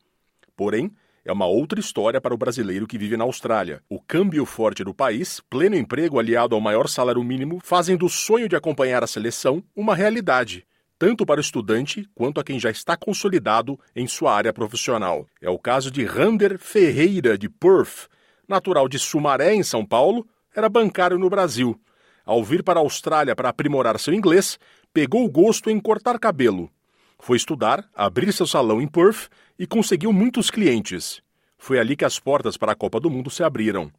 [0.55, 0.89] Porém,
[1.25, 3.83] é uma outra história para o brasileiro que vive na Austrália.
[3.89, 8.47] O câmbio forte do país, pleno emprego aliado ao maior salário mínimo, fazem do sonho
[8.47, 10.65] de acompanhar a seleção uma realidade
[11.01, 15.25] tanto para o estudante quanto a quem já está consolidado em sua área profissional.
[15.41, 18.07] É o caso de Rander Ferreira de Perth,
[18.47, 21.75] natural de Sumaré, em São Paulo, era bancário no Brasil.
[22.23, 24.59] Ao vir para a Austrália para aprimorar seu inglês,
[24.93, 26.69] pegou o gosto em cortar cabelo.
[27.17, 31.19] Foi estudar, abrir seu salão em Perth e conseguiu muitos clientes.
[31.57, 33.91] Foi ali que as portas para a Copa do Mundo se abriram.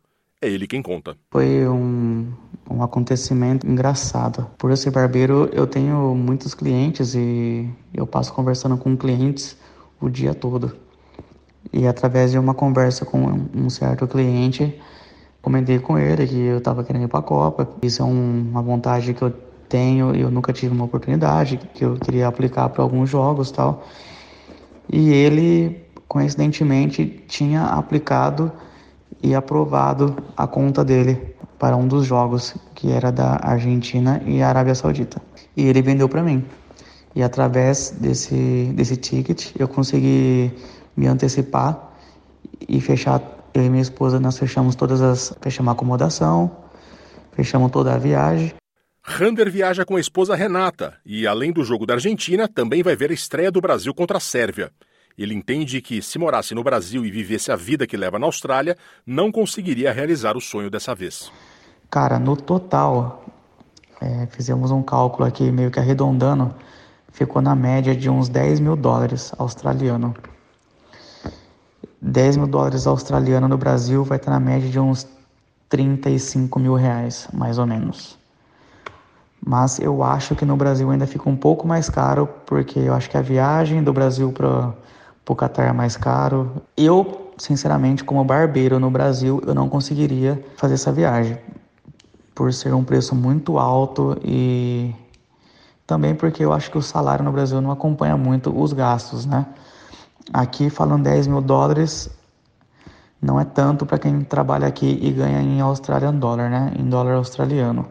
[0.42, 1.16] É ele quem conta.
[1.31, 2.26] Foi um,
[2.68, 4.44] um acontecimento engraçado.
[4.59, 9.57] Por eu ser barbeiro, eu tenho muitos clientes e eu passo conversando com clientes
[10.00, 10.76] o dia todo.
[11.72, 14.76] E através de uma conversa com um certo cliente,
[15.40, 17.68] comentei com ele que eu estava querendo ir para a Copa.
[17.81, 19.33] Isso é um, uma vontade que eu
[19.68, 23.87] tenho e eu nunca tive uma oportunidade, que eu queria aplicar para alguns jogos tal.
[24.92, 28.50] E ele, coincidentemente, tinha aplicado
[29.22, 34.74] e aprovado a conta dele para um dos jogos, que era da Argentina e Arábia
[34.74, 35.22] Saudita.
[35.56, 36.44] E ele vendeu para mim.
[37.14, 40.50] E através desse, desse ticket eu consegui
[40.96, 41.92] me antecipar
[42.68, 43.20] e fechar
[43.54, 45.35] eu e minha esposa, nós fechamos todas as.
[45.40, 46.50] Fechamos a acomodação,
[47.32, 48.52] fechamos toda a viagem.
[49.04, 53.11] Rander viaja com a esposa Renata e, além do jogo da Argentina, também vai ver
[53.11, 54.70] a estreia do Brasil contra a Sérvia.
[55.18, 58.77] Ele entende que, se morasse no Brasil e vivesse a vida que leva na Austrália,
[59.07, 61.31] não conseguiria realizar o sonho dessa vez.
[61.90, 63.25] Cara, no total,
[64.01, 66.55] é, fizemos um cálculo aqui, meio que arredondando,
[67.12, 70.14] ficou na média de uns 10 mil dólares australiano.
[72.01, 75.07] 10 mil dólares australianos no Brasil vai estar na média de uns
[75.68, 78.18] 35 mil reais, mais ou menos.
[79.44, 83.09] Mas eu acho que no Brasil ainda fica um pouco mais caro, porque eu acho
[83.09, 84.72] que a viagem do Brasil para
[85.28, 86.62] o Qatar é mais caro.
[86.76, 91.38] Eu, sinceramente, como barbeiro no Brasil, eu não conseguiria fazer essa viagem,
[92.35, 94.94] por ser um preço muito alto e
[95.87, 99.46] também porque eu acho que o salário no Brasil não acompanha muito os gastos, né?
[100.32, 102.08] Aqui, falando 10 mil dólares,
[103.20, 106.72] não é tanto para quem trabalha aqui e ganha em Australian Dollar, né?
[106.78, 107.87] Em dólar australiano.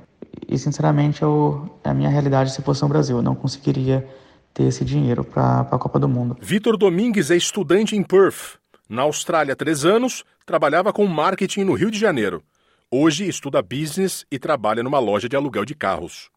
[0.48, 3.18] E, sinceramente, eu, é a minha realidade se fosse no Brasil.
[3.18, 4.08] Eu não conseguiria
[4.54, 6.38] ter esse dinheiro para a Copa do Mundo.
[6.42, 8.60] Vitor Domingues é estudante em Perth.
[8.90, 12.44] Na Austrália há três anos, trabalhava com marketing no Rio de Janeiro.
[12.90, 16.30] Hoje estuda business e trabalha numa loja de aluguel de carros.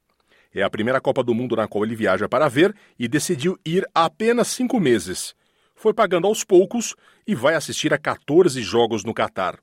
[0.55, 3.85] É a primeira Copa do Mundo na qual ele viaja para ver e decidiu ir
[3.95, 5.35] há apenas cinco meses
[5.75, 6.95] foi pagando aos poucos
[7.27, 9.59] e vai assistir a 14 jogos no Catar.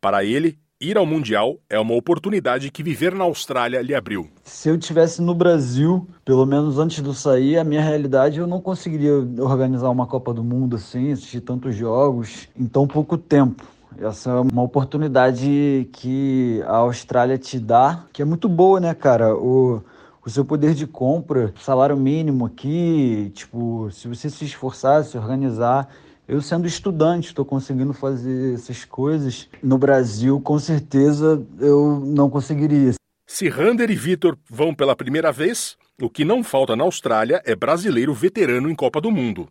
[0.00, 4.30] Para ele, ir ao Mundial é uma oportunidade que viver na Austrália lhe abriu.
[4.42, 8.46] Se eu tivesse no Brasil, pelo menos antes de eu sair, a minha realidade eu
[8.46, 13.62] não conseguiria organizar uma Copa do Mundo assim, assistir tantos jogos em tão pouco tempo.
[14.00, 19.36] Essa é uma oportunidade que a Austrália te dá, que é muito boa, né, cara?
[19.36, 19.82] O,
[20.24, 25.88] o seu poder de compra, salário mínimo aqui, tipo, se você se esforçar, se organizar.
[26.30, 29.48] Eu, sendo estudante, estou conseguindo fazer essas coisas.
[29.60, 32.92] No Brasil, com certeza, eu não conseguiria.
[33.26, 37.56] Se Rander e Vitor vão pela primeira vez, o que não falta na Austrália é
[37.56, 39.48] brasileiro veterano em Copa do Mundo.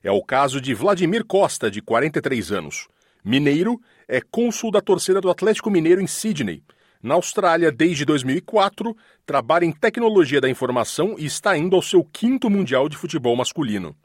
[0.00, 2.86] É o caso de Vladimir Costa, de 43 anos.
[3.24, 6.62] Mineiro, é cônsul da torcida do Atlético Mineiro em Sydney
[7.02, 12.48] na Austrália, desde 2004, trabalha em tecnologia da informação e está indo ao seu quinto
[12.48, 13.96] Mundial de Futebol Masculino.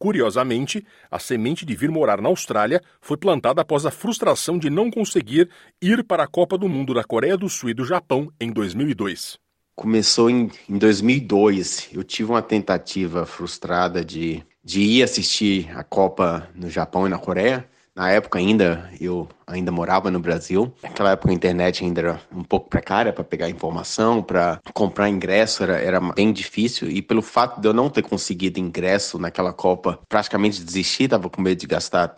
[0.00, 4.90] Curiosamente, a semente de vir morar na Austrália foi plantada após a frustração de não
[4.90, 8.50] conseguir ir para a Copa do Mundo da Coreia do Sul e do Japão em
[8.50, 9.38] 2002.
[9.76, 11.90] Começou em, em 2002.
[11.92, 17.18] Eu tive uma tentativa frustrada de, de ir assistir a Copa no Japão e na
[17.18, 17.68] Coreia.
[17.94, 20.72] Na época ainda, eu ainda morava no Brasil.
[20.82, 25.62] Naquela época a internet ainda era um pouco precária para pegar informação, para comprar ingresso
[25.62, 26.88] era, era bem difícil.
[26.88, 31.42] E pelo fato de eu não ter conseguido ingresso naquela Copa, praticamente desisti, tava com
[31.42, 32.14] medo de gastar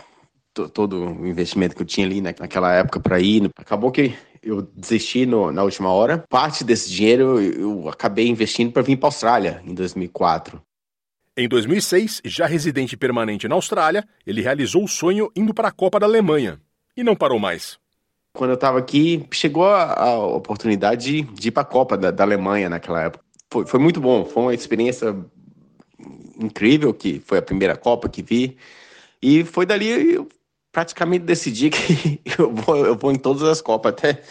[0.52, 3.50] todo o investimento que eu tinha ali naquela época para ir.
[3.56, 6.22] Acabou que eu desisti no, na última hora.
[6.28, 10.60] Parte desse dinheiro eu acabei investindo para vir para a Austrália em 2004.
[11.34, 15.98] Em 2006, já residente permanente na Austrália, ele realizou o sonho indo para a Copa
[15.98, 16.60] da Alemanha.
[16.94, 17.78] E não parou mais.
[18.34, 22.10] Quando eu estava aqui, chegou a, a oportunidade de, de, ir para a Copa da,
[22.10, 23.24] da, Alemanha naquela época.
[23.50, 25.16] Foi, foi muito bom, foi uma experiência
[26.38, 28.58] incrível, que foi a primeira Copa que vi.
[29.22, 30.28] E foi dali eu
[30.70, 34.22] praticamente decidi que eu vou, eu vou em todas as Copas até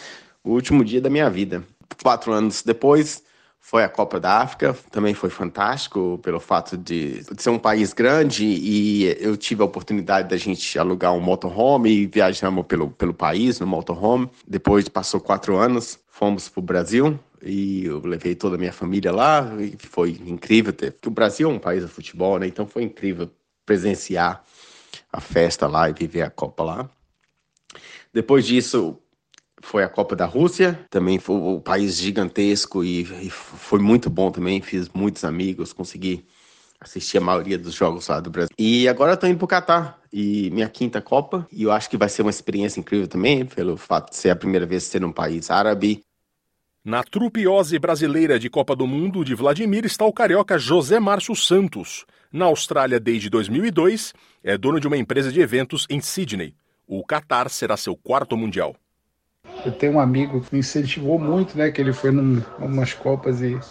[0.43, 1.63] o último dia da minha vida.
[2.03, 3.23] Quatro anos depois,
[3.63, 8.43] foi a Copa da África, também foi fantástico pelo fato de, ser um país grande
[8.43, 13.59] e eu tive a oportunidade da gente alugar um motorhome e viajamos pelo, pelo país
[13.59, 14.29] no motorhome.
[14.45, 17.17] Depois passou quatro anos, fomos para o Brasil.
[17.41, 21.49] e eu levei toda a minha família lá e foi incrível ter, porque o Brasil
[21.49, 22.47] é um país de futebol, né?
[22.47, 23.29] Então foi incrível
[23.65, 24.43] presenciar
[25.13, 26.89] a festa lá e viver a Copa lá.
[28.13, 29.00] Depois disso,
[29.61, 34.31] foi a Copa da Rússia, também foi um país gigantesco e, e, foi muito bom
[34.31, 36.25] também, fiz muitos amigos, consegui
[36.79, 38.49] assistir a maioria dos jogos lá do Brasil.
[38.57, 41.97] E agora eu tô indo pro Catar, e minha quinta Copa, e eu acho que
[41.97, 45.11] vai ser uma experiência incrível também, pelo fato de ser a primeira vez ser num
[45.11, 46.03] país árabe.
[46.83, 52.05] Na trupiose brasileira de Copa do Mundo de Vladimir está o carioca José Márcio Santos.
[52.33, 56.55] Na Austrália desde 2002, é dono de uma empresa de eventos em Sydney.
[56.87, 58.75] O Catar será seu quarto mundial.
[59.63, 61.71] Eu tenho um amigo que me incentivou muito, né?
[61.71, 63.65] Que ele foi num, umas copas e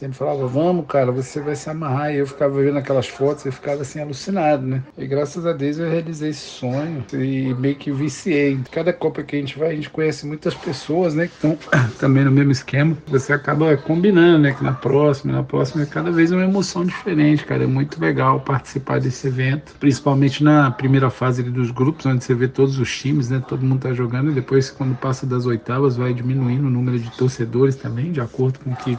[0.00, 2.10] sempre falava, vamos, cara, você vai se amarrar.
[2.10, 4.82] E eu ficava vendo aquelas fotos e ficava assim alucinado, né?
[4.96, 8.58] E graças a Deus eu realizei esse sonho e meio que viciei.
[8.72, 11.28] Cada Copa que a gente vai, a gente conhece muitas pessoas, né?
[11.28, 11.58] Que estão
[12.00, 12.96] também no mesmo esquema.
[13.08, 14.54] Você acaba combinando, né?
[14.54, 17.64] Que na próxima, na próxima, cada vez é uma emoção diferente, cara.
[17.64, 22.48] É muito legal participar desse evento, principalmente na primeira fase dos grupos, onde você vê
[22.48, 23.42] todos os times, né?
[23.46, 27.10] Todo mundo tá jogando e depois, quando passa das oitavas, vai diminuindo o número de
[27.10, 28.98] torcedores também, de acordo com que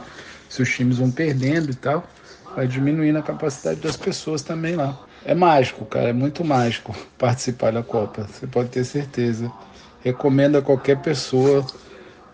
[0.52, 2.06] se os times vão perdendo e tal,
[2.54, 5.00] vai diminuindo a capacidade das pessoas também lá.
[5.24, 9.50] É mágico, cara, é muito mágico participar da Copa, você pode ter certeza.
[10.04, 11.66] Recomendo a qualquer pessoa,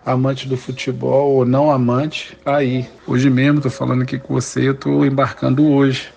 [0.05, 2.89] amante do futebol ou não amante, aí.
[3.07, 6.13] Hoje mesmo, tô falando aqui com você, eu tô embarcando hoje.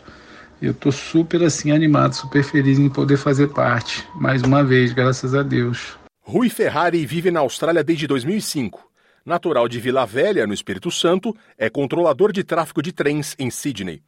[0.60, 4.08] Eu tô super assim animado, super feliz em poder fazer parte.
[4.16, 6.00] Mais uma vez, graças a Deus.
[6.24, 8.91] Rui Ferrari vive na Austrália desde 2005
[9.32, 14.02] Natural de Vila Velha, no Espírito Santo, é controlador de tráfego de trens em Sydney.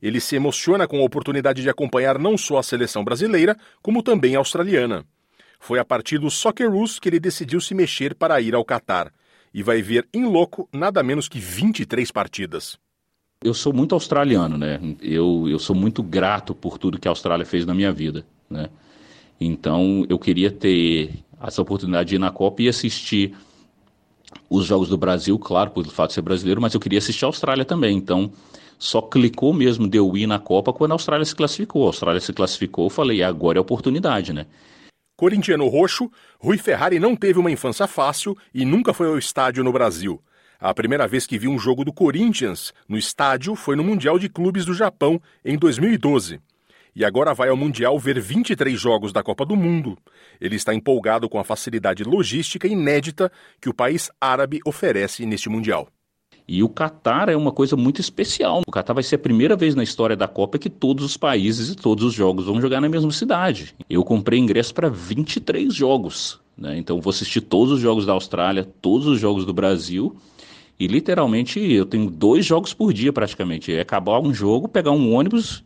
[0.00, 4.36] Ele se emociona com a oportunidade de acompanhar não só a seleção brasileira, como também
[4.36, 5.04] a australiana.
[5.58, 9.12] Foi a partir do Socceroos que ele decidiu se mexer para ir ao Catar.
[9.52, 12.78] E vai ver em loco nada menos que 23 partidas.
[13.44, 14.80] Eu sou muito australiano, né?
[15.02, 18.70] Eu, eu sou muito grato por tudo que a Austrália fez na minha vida, né?
[19.38, 23.34] Então eu queria ter essa oportunidade de ir na Copa e assistir
[24.48, 27.28] os jogos do Brasil, claro, por fato de ser brasileiro, mas eu queria assistir a
[27.28, 27.96] Austrália também.
[27.96, 28.32] Então,
[28.78, 31.84] só clicou mesmo de eu ir na Copa quando a Austrália se classificou.
[31.84, 34.46] A Austrália se classificou, eu falei, agora é a oportunidade, né?
[35.16, 39.72] Corintiano roxo, Rui Ferrari não teve uma infância fácil e nunca foi ao estádio no
[39.72, 40.20] Brasil.
[40.58, 44.28] A primeira vez que viu um jogo do Corinthians no estádio foi no Mundial de
[44.28, 46.40] Clubes do Japão, em 2012
[46.94, 49.96] e agora vai ao Mundial ver 23 jogos da Copa do Mundo.
[50.40, 55.88] Ele está empolgado com a facilidade logística inédita que o país árabe oferece neste Mundial.
[56.52, 58.62] E o Catar é uma coisa muito especial.
[58.66, 61.70] O Catar vai ser a primeira vez na história da Copa que todos os países
[61.70, 63.72] e todos os jogos vão jogar na mesma cidade.
[63.88, 66.40] Eu comprei ingresso para 23 jogos.
[66.58, 66.76] Né?
[66.76, 70.16] Então vou assistir todos os jogos da Austrália, todos os jogos do Brasil.
[70.78, 73.72] E literalmente eu tenho dois jogos por dia praticamente.
[73.72, 75.62] É acabar um jogo, pegar um ônibus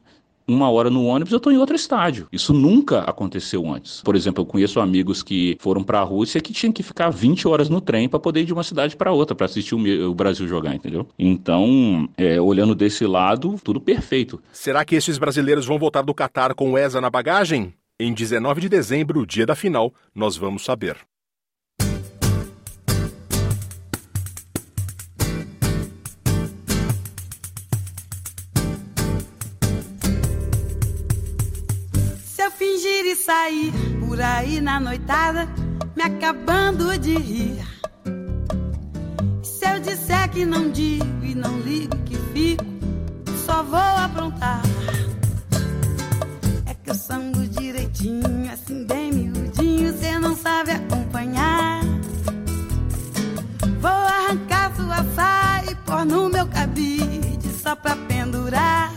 [0.46, 2.28] uma hora no ônibus, eu estou em outro estádio.
[2.32, 4.02] Isso nunca aconteceu antes.
[4.02, 7.48] Por exemplo, eu conheço amigos que foram para a Rússia que tinham que ficar 20
[7.48, 10.46] horas no trem para poder ir de uma cidade para outra para assistir o, Brasil
[10.46, 11.06] jogar, entendeu?
[11.18, 14.40] Então, é, olhando desse lado, tudo perfeito.
[14.52, 17.74] Será que esses brasileiros vão voltar do Catar com o ESA na bagagem?
[17.98, 20.96] Em 19 de dezembro, dia da final, nós vamos saber.
[34.00, 35.46] Por aí na noitada,
[35.94, 37.66] me acabando de rir.
[39.42, 42.64] Se eu disser que não digo e não ligo que fico,
[43.44, 44.62] só vou aprontar.
[46.64, 51.82] É que eu sango direitinho, assim bem miudinho, cê não sabe acompanhar.
[53.78, 58.93] Vou arrancar sua saia e pôr no meu cabide só pra pendurar.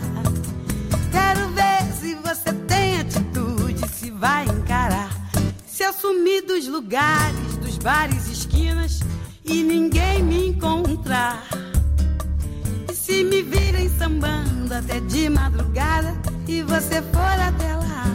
[4.19, 5.09] Vai encarar.
[5.65, 8.99] Se eu sumir dos lugares, dos bares, esquinas
[9.45, 11.43] e ninguém me encontrar.
[12.89, 16.15] E se me virem sambando até de madrugada
[16.47, 18.05] e você for até lá.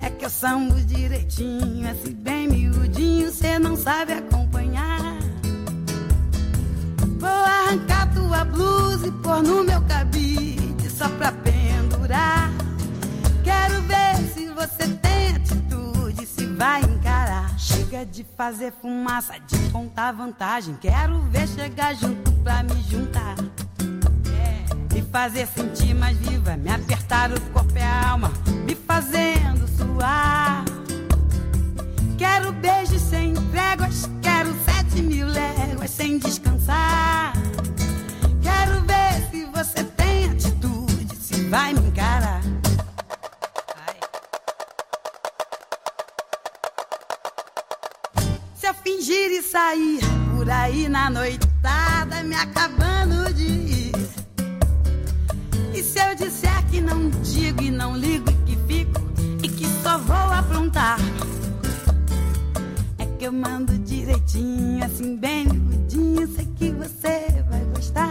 [0.00, 5.18] É que eu sambo direitinho, assim bem miudinho, cê não sabe acompanhar.
[7.18, 12.52] Vou arrancar tua blusa e pôr no meu cabide só pra pendurar.
[13.42, 14.13] Quero ver
[14.54, 17.58] você tem atitude, se vai encarar.
[17.58, 20.76] Chega de fazer fumaça, de contar vantagem.
[20.80, 23.34] Quero ver chegar junto pra me juntar.
[24.28, 24.94] É.
[24.94, 28.32] Me fazer sentir mais viva, me apertar o corpo e a alma,
[28.64, 30.64] me fazendo suar.
[32.16, 37.32] Quero beijos sem tréguas, quero sete mil léguas sem descansar.
[38.40, 42.40] Quero ver se você tem atitude, se vai me encarar.
[49.04, 50.00] Fingir e sair
[50.34, 53.92] por aí na noitada, me acabando de ir.
[55.74, 59.02] E se eu disser que não digo e não ligo e que fico
[59.42, 60.98] e que só vou aprontar?
[62.98, 68.03] É que eu mando direitinho, assim bem miudinho, sei que você vai gostar.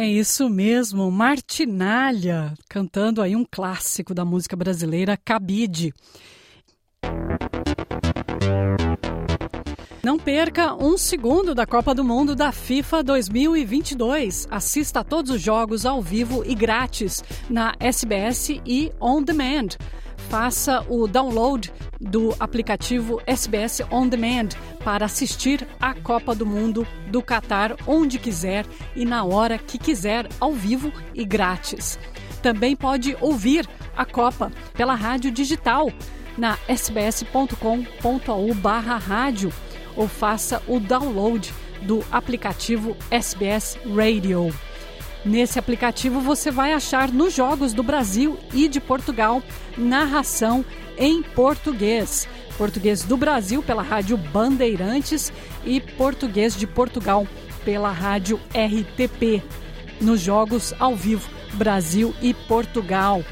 [0.00, 5.92] É isso mesmo, Martinalha, cantando aí um clássico da música brasileira, Cabide.
[10.02, 14.48] Não perca um segundo da Copa do Mundo da FIFA 2022.
[14.50, 19.76] Assista a todos os jogos ao vivo e grátis na SBS e On Demand.
[20.30, 24.50] Faça o download do aplicativo SBS On Demand
[24.84, 28.64] para assistir a Copa do Mundo do Catar onde quiser
[28.94, 31.98] e na hora que quiser, ao vivo e grátis.
[32.40, 35.90] Também pode ouvir a Copa pela rádio digital
[36.38, 39.52] na sbs.com.au/rádio
[39.96, 41.52] ou faça o download
[41.82, 44.54] do aplicativo SBS Radio.
[45.24, 49.42] Nesse aplicativo você vai achar nos jogos do Brasil e de Portugal
[49.76, 50.64] narração
[50.96, 52.26] em português.
[52.56, 55.32] Português do Brasil pela Rádio Bandeirantes
[55.64, 57.26] e português de Portugal
[57.64, 59.42] pela Rádio RTP.
[60.00, 63.22] Nos jogos ao vivo Brasil e Portugal.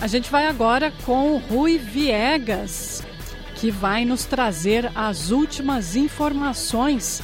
[0.00, 3.02] A gente vai agora com Rui Viegas,
[3.56, 7.20] que vai nos trazer as últimas informações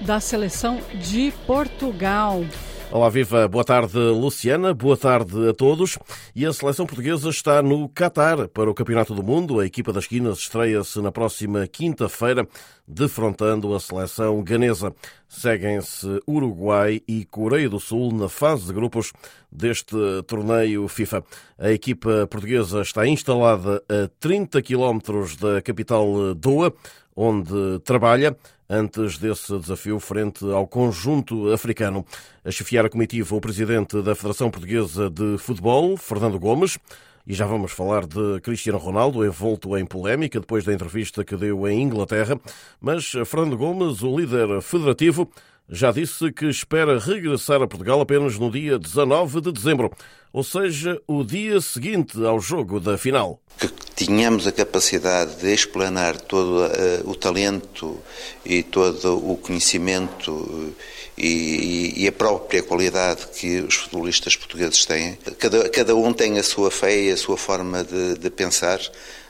[0.00, 2.44] da seleção de Portugal.
[2.92, 3.46] Olá, viva.
[3.46, 4.74] Boa tarde, Luciana.
[4.74, 5.96] Boa tarde a todos.
[6.34, 9.60] E a seleção portuguesa está no Qatar para o Campeonato do Mundo.
[9.60, 12.48] A equipa das esquinas estreia-se na próxima quinta-feira,
[12.88, 14.92] defrontando a seleção ganesa.
[15.28, 19.12] Seguem-se Uruguai e Coreia do Sul na fase de grupos
[19.52, 19.94] deste
[20.26, 21.22] torneio FIFA.
[21.56, 26.72] A equipa portuguesa está instalada a 30 quilómetros da capital Doha,
[27.14, 28.36] onde trabalha
[28.70, 32.06] antes desse desafio frente ao conjunto africano.
[32.44, 36.78] A chefiar a comitiva o presidente da Federação Portuguesa de Futebol, Fernando Gomes,
[37.26, 41.66] e já vamos falar de Cristiano Ronaldo, envolto em polémica depois da entrevista que deu
[41.66, 42.40] em Inglaterra.
[42.80, 45.28] Mas Fernando Gomes, o líder federativo,
[45.70, 49.92] já disse que espera regressar a Portugal apenas no dia 19 de dezembro,
[50.32, 53.40] ou seja, o dia seguinte ao jogo da final.
[53.58, 58.00] Que tínhamos a capacidade de explanar todo uh, o talento
[58.44, 60.74] e todo o conhecimento
[61.16, 65.16] e, e, a própria qualidade que os futebolistas portugueses têm.
[65.38, 68.80] Cada, cada um tem a sua fé e a sua forma de, de pensar.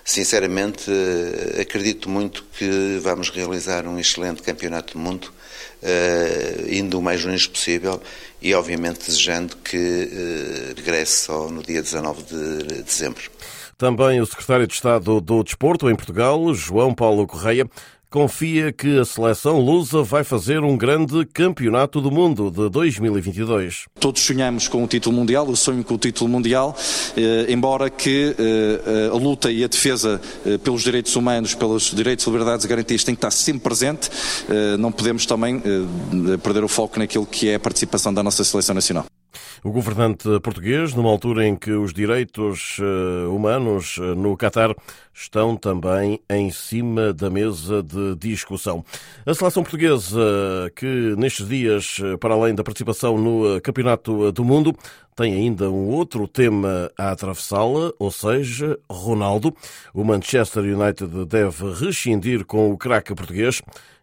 [0.03, 5.31] Sinceramente, uh, acredito muito que vamos realizar um excelente campeonato do mundo
[6.71, 8.01] indo o mais longe possível
[8.41, 13.31] e, obviamente, desejando que uh, regresse só no dia 19 de dezembro.
[13.77, 17.69] Também o secretário de Estado do Desporto em Portugal, João Paulo Correia,
[18.11, 23.85] confia que a seleção lusa vai fazer um grande campeonato do mundo de 2022.
[24.01, 26.77] Todos sonhamos com o título mundial, o sonho com o título mundial,
[27.17, 32.27] eh, embora que eh, a luta e a defesa eh, pelos direitos humanos, pelos direitos,
[32.27, 34.11] liberdades e garantias tem que estar sempre presente,
[34.49, 38.43] eh, não podemos também eh, perder o foco naquilo que é a participação da nossa
[38.43, 39.07] seleção nacional.
[39.63, 44.75] O governante português, numa altura em que os direitos eh, humanos eh, no Catar
[45.13, 48.85] estão também em cima da mesa de discussão.
[49.27, 50.19] A seleção portuguesa,
[50.75, 54.75] que nestes dias, eh, para além da participação no Campeonato do Mundo,
[55.15, 59.55] tem ainda um outro tema a atravessá-la, ou seja, Ronaldo.
[59.93, 63.61] O Manchester United deve rescindir com o craque português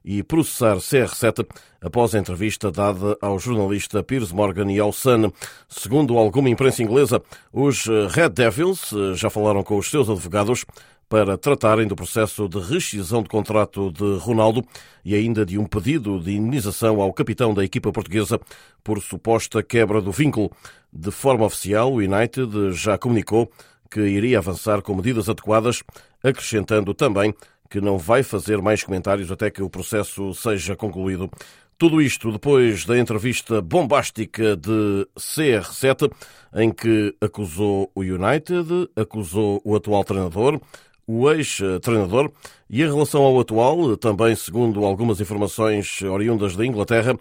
[0.10, 1.46] e processar CR7
[1.82, 5.34] após a entrevista dada ao jornalista Piers Morgan e ao Sun.
[5.68, 10.64] Segundo alguma imprensa inglesa, os Red Devils já falaram com os seus advogados
[11.10, 14.64] para tratarem do processo de rescisão de contrato de Ronaldo
[15.04, 18.40] e ainda de um pedido de indenização ao capitão da equipa portuguesa
[18.82, 20.50] por suposta quebra do vínculo.
[20.92, 23.52] De forma oficial, o United já comunicou
[23.90, 25.84] que iria avançar com medidas adequadas,
[26.24, 27.34] acrescentando também
[27.70, 31.30] que não vai fazer mais comentários até que o processo seja concluído.
[31.78, 36.12] Tudo isto depois da entrevista bombástica de CR7,
[36.56, 40.60] em que acusou o United, acusou o atual treinador,
[41.06, 42.32] o ex-treinador,
[42.70, 47.16] e em relação ao atual, também segundo algumas informações oriundas da Inglaterra,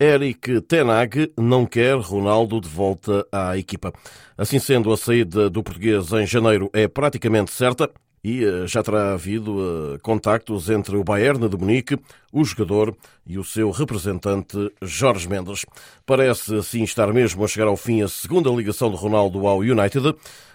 [0.00, 3.92] Eric Tenag não quer Ronaldo de volta à equipa.
[4.36, 7.90] Assim sendo, a saída do português em janeiro é praticamente certa
[8.22, 11.98] e eh, já terá havido uh, contactos entre o Bayern de Munique,
[12.32, 12.96] o jogador
[13.26, 15.64] e o seu representante Jorge Mendes.
[16.04, 20.14] Parece assim estar mesmo a chegar ao fim a segunda ligação de Ronaldo ao United.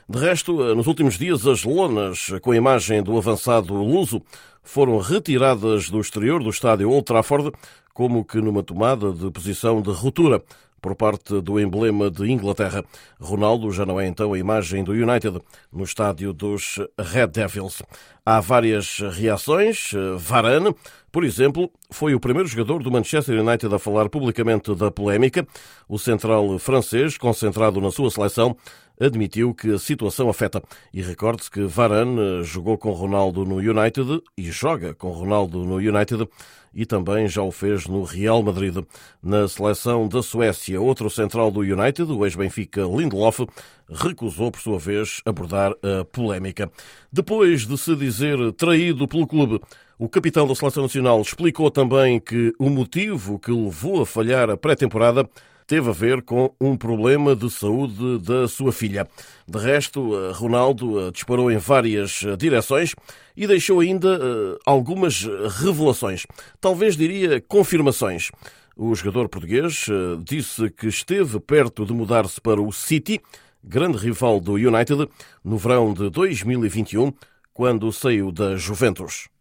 [0.10, 4.22] De resto, eh, nos últimos dias, as lonas com a imagem do avançado luso
[4.62, 7.52] foram retiradas do exterior do estádio Old Trafford
[7.94, 10.42] como que numa tomada de posição de ruptura
[10.84, 12.84] por parte do emblema de Inglaterra.
[13.18, 15.40] Ronaldo já não é então a imagem do United
[15.72, 17.82] no estádio dos Red Devils.
[18.26, 19.92] Há várias reações.
[20.18, 20.76] Varane,
[21.10, 25.48] por exemplo, foi o primeiro jogador do Manchester United a falar publicamente da polémica.
[25.88, 28.54] O central francês, concentrado na sua seleção,
[29.00, 30.62] admitiu que a situação afeta.
[30.94, 36.28] E recorde-se que Varane jogou com Ronaldo no United e joga com Ronaldo no United
[36.74, 38.76] e também já o fez no Real Madrid.
[39.22, 43.46] Na seleção da Suécia, outro central do United, o ex-Benfica Lindelof,
[43.90, 46.72] recusou, por sua vez, abordar a polémica.
[47.12, 49.60] Depois de se dizer traído pelo clube,
[49.98, 54.58] o capitão da Seleção Nacional explicou também que o motivo que levou a falhar a
[54.58, 55.30] pré-temporada
[55.66, 59.08] teve a ver com um problema de saúde da sua filha.
[59.48, 62.96] De resto, eh, Ronaldo eh, disparou em várias eh, direções
[63.36, 64.20] e deixou ainda
[64.64, 65.24] algumas
[65.60, 66.24] revelações,
[66.62, 68.30] talvez diria confirmações.
[68.78, 69.88] O jogador português
[70.24, 73.20] disse que esteve perto de mudar-se para o City,
[73.64, 75.10] grande rival do United,
[75.44, 77.12] no verão de 2021,
[77.52, 79.33] quando saiu da Juventus.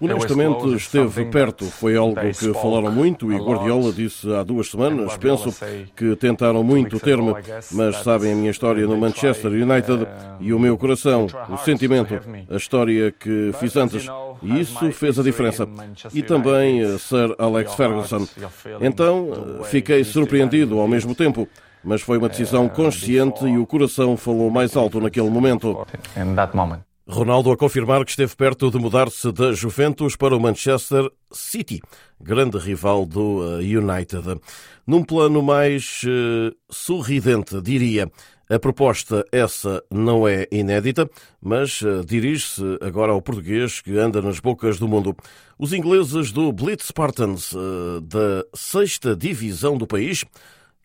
[0.00, 1.66] Honestamente, esteve perto.
[1.66, 5.14] Foi algo que falaram muito e Guardiola disse há duas semanas.
[5.18, 5.54] Penso
[5.94, 7.34] que tentaram muito ter-me,
[7.70, 10.06] mas sabem a minha história no Manchester United
[10.40, 12.18] e o meu coração, o sentimento,
[12.50, 14.06] a história que fiz antes.
[14.42, 15.68] E isso fez a diferença.
[16.14, 18.26] E também eh, Sir Alex Ferguson.
[18.80, 21.46] Então, fiquei surpreendido ao mesmo tempo
[21.84, 25.86] mas foi uma decisão consciente e o coração falou mais alto naquele momento.
[27.10, 31.80] Ronaldo a confirmar que esteve perto de mudar-se da Juventus para o Manchester City,
[32.20, 34.38] grande rival do uh, United.
[34.86, 38.12] Num plano mais uh, sorridente, diria,
[38.50, 41.08] a proposta essa não é inédita,
[41.40, 45.16] mas uh, dirige-se agora ao português que anda nas bocas do mundo.
[45.58, 47.54] Os ingleses do Blitz Spartans,
[48.02, 50.24] da sexta divisão do país,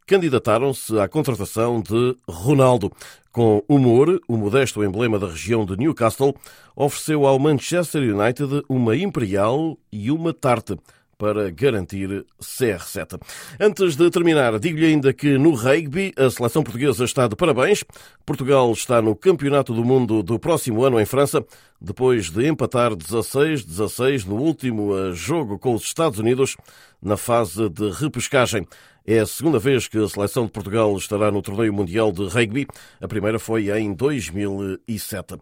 [0.06, 2.92] candidataram-se à contratação de Ronaldo.
[3.32, 6.36] Com humor, o modesto emblema da região de Newcastle
[6.76, 10.78] ofereceu ao Manchester United uma Imperial e uma Tarte
[11.18, 13.18] para garantir CR7.
[13.60, 17.84] Antes de terminar, digo-lhe ainda que no rugby a seleção portuguesa está de parabéns.
[18.26, 21.42] Portugal está no Campeonato do Mundo do próximo ano em França,
[21.80, 26.58] depois de empatar 16-16 no último eh, jogo com os Estados Unidos
[27.02, 28.68] na fase de repescagem.
[29.06, 32.66] É a segunda vez que a seleção de Portugal estará no Torneio Mundial de Rugby.
[33.02, 35.36] A primeira foi em 2007.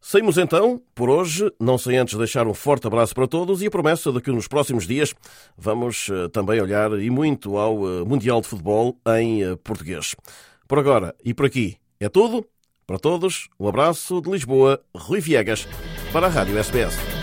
[0.00, 3.70] Saímos então, por hoje, não sem antes deixar um forte abraço para todos e a
[3.70, 5.14] promessa de que nos próximos dias
[5.56, 10.14] vamos eh, também olhar e muito ao eh, Mundial de Futebol em eh, português.
[10.68, 12.46] Por agora e por aqui é tudo.
[12.86, 15.68] Para todos, um abraço de Lisboa, Rui Viegas,
[16.10, 17.17] para a Rádio SPS.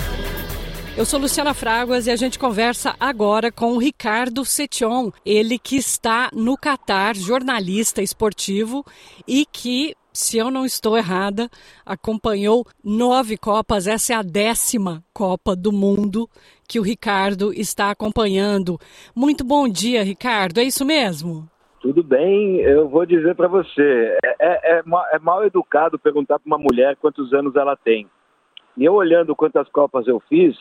[0.97, 5.75] Eu sou Luciana Fraguas e a gente conversa agora com o Ricardo Setion, ele que
[5.75, 8.81] está no Catar, jornalista esportivo
[9.27, 11.49] e que, se eu não estou errada,
[11.85, 13.87] acompanhou nove Copas.
[13.87, 16.29] Essa é a décima Copa do Mundo
[16.65, 18.79] que o Ricardo está acompanhando.
[19.13, 20.59] Muito bom dia, Ricardo.
[20.59, 21.45] É isso mesmo?
[21.81, 24.17] Tudo bem, eu vou dizer para você.
[24.23, 28.07] É, é, é, mal educado perguntar para uma mulher quantos anos ela tem.
[28.77, 30.55] E eu olhando quantas Copas eu fiz,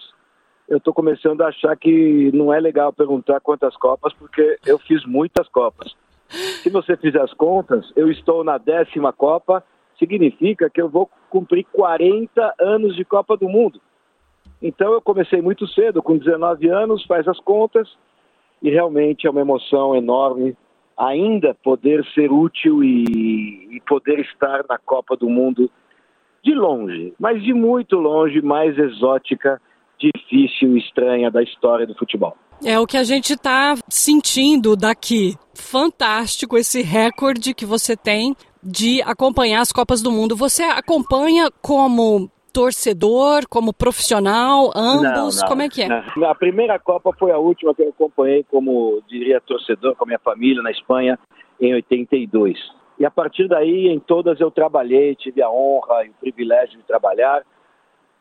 [0.68, 5.04] eu estou começando a achar que não é legal perguntar quantas Copas, porque eu fiz
[5.04, 5.94] muitas Copas.
[6.28, 9.62] Se você fizer as contas, eu estou na décima Copa,
[9.98, 13.80] significa que eu vou cumprir 40 anos de Copa do Mundo.
[14.62, 17.88] Então eu comecei muito cedo, com 19 anos, faz as contas,
[18.62, 20.56] e realmente é uma emoção enorme
[20.96, 25.70] ainda poder ser útil e, e poder estar na Copa do Mundo
[26.42, 29.60] de longe, mas de muito longe, mais exótica
[29.98, 32.36] difícil e estranha da história do futebol.
[32.64, 35.36] É o que a gente está sentindo daqui.
[35.54, 40.36] Fantástico esse recorde que você tem de acompanhar as Copas do Mundo.
[40.36, 45.02] Você acompanha como torcedor, como profissional, ambos?
[45.36, 45.48] Não, não.
[45.48, 45.88] Como é que é?
[46.24, 50.20] A primeira Copa foi a última que eu acompanhei como, diria, torcedor com a minha
[50.20, 51.18] família na Espanha
[51.60, 52.56] em 82.
[52.98, 56.84] E a partir daí, em todas eu trabalhei, tive a honra e o privilégio de
[56.84, 57.42] trabalhar.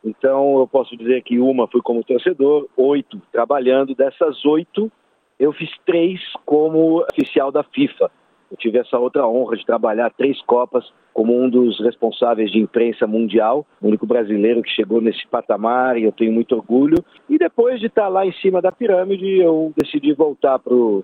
[0.04, 3.96] Então, eu posso dizer que uma fui como torcedor, oito trabalhando.
[3.96, 4.92] Dessas oito,
[5.40, 8.12] Eu fiz três como oficial da FIFA.
[8.52, 13.06] Eu tive essa outra honra de trabalhar três Copas como um dos responsáveis de imprensa
[13.08, 17.04] mundial, o único brasileiro que chegou nesse patamar e eu tenho muito orgulho.
[17.30, 21.04] E depois de estar lá em cima da pirâmide, eu decidi voltar para o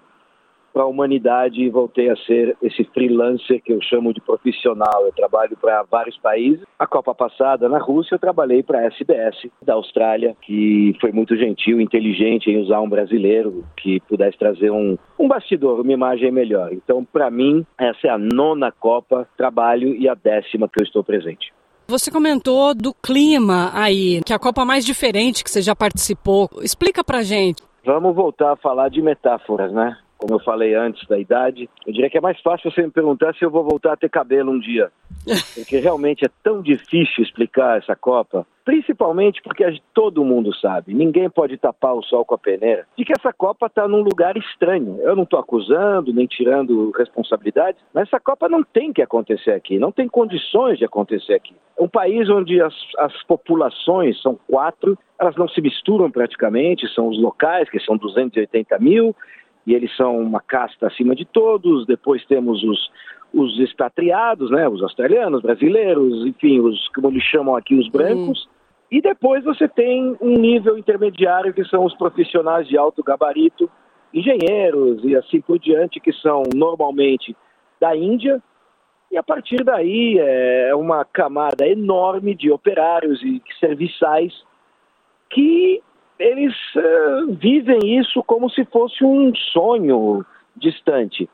[0.73, 5.05] para a humanidade e voltei a ser esse freelancer que eu chamo de profissional.
[5.05, 6.63] Eu trabalho para vários países.
[6.77, 11.35] A Copa passada, na Rússia, eu trabalhei para a SBS da Austrália, que foi muito
[11.35, 16.71] gentil, inteligente em usar um brasileiro que pudesse trazer um, um bastidor, uma imagem melhor.
[16.73, 21.03] Então, para mim, essa é a nona Copa, trabalho e a décima que eu estou
[21.03, 21.51] presente.
[21.87, 26.47] Você comentou do clima aí, que é a Copa mais diferente que você já participou.
[26.61, 27.63] Explica pra gente.
[27.83, 29.97] Vamos voltar a falar de metáforas, né?
[30.19, 33.33] Como eu falei antes da idade, eu diria que é mais fácil você me perguntar
[33.33, 34.91] se eu vou voltar a ter cabelo um dia.
[35.55, 41.57] Porque realmente é tão difícil explicar essa Copa, principalmente porque todo mundo sabe, ninguém pode
[41.57, 44.99] tapar o sol com a peneira, de que essa Copa está num lugar estranho.
[45.01, 49.79] Eu não estou acusando, nem tirando responsabilidades, mas essa Copa não tem que acontecer aqui,
[49.79, 51.55] não tem condições de acontecer aqui.
[51.77, 57.07] É um país onde as, as populações são quatro, elas não se misturam praticamente, são
[57.07, 59.15] os locais, que são 280 mil,
[59.65, 61.85] e eles são uma casta acima de todos.
[61.85, 62.91] Depois temos os,
[63.33, 68.45] os expatriados, né, os australianos, brasileiros, enfim, os como eles chamam aqui os brancos.
[68.45, 68.51] Uhum.
[68.91, 73.69] E depois você tem um nível intermediário que são os profissionais de alto gabarito,
[74.11, 77.35] engenheiros e assim por diante, que são normalmente
[77.79, 78.41] da Índia.
[79.11, 84.33] E a partir daí é uma camada enorme de operários e serviçais
[85.29, 85.81] que
[86.19, 91.29] eles uh, vivem isso como se fosse um sonho distante.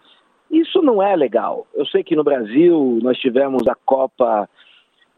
[0.52, 1.66] Isso não é legal.
[1.74, 4.48] Eu sei que no Brasil nós tivemos a Copa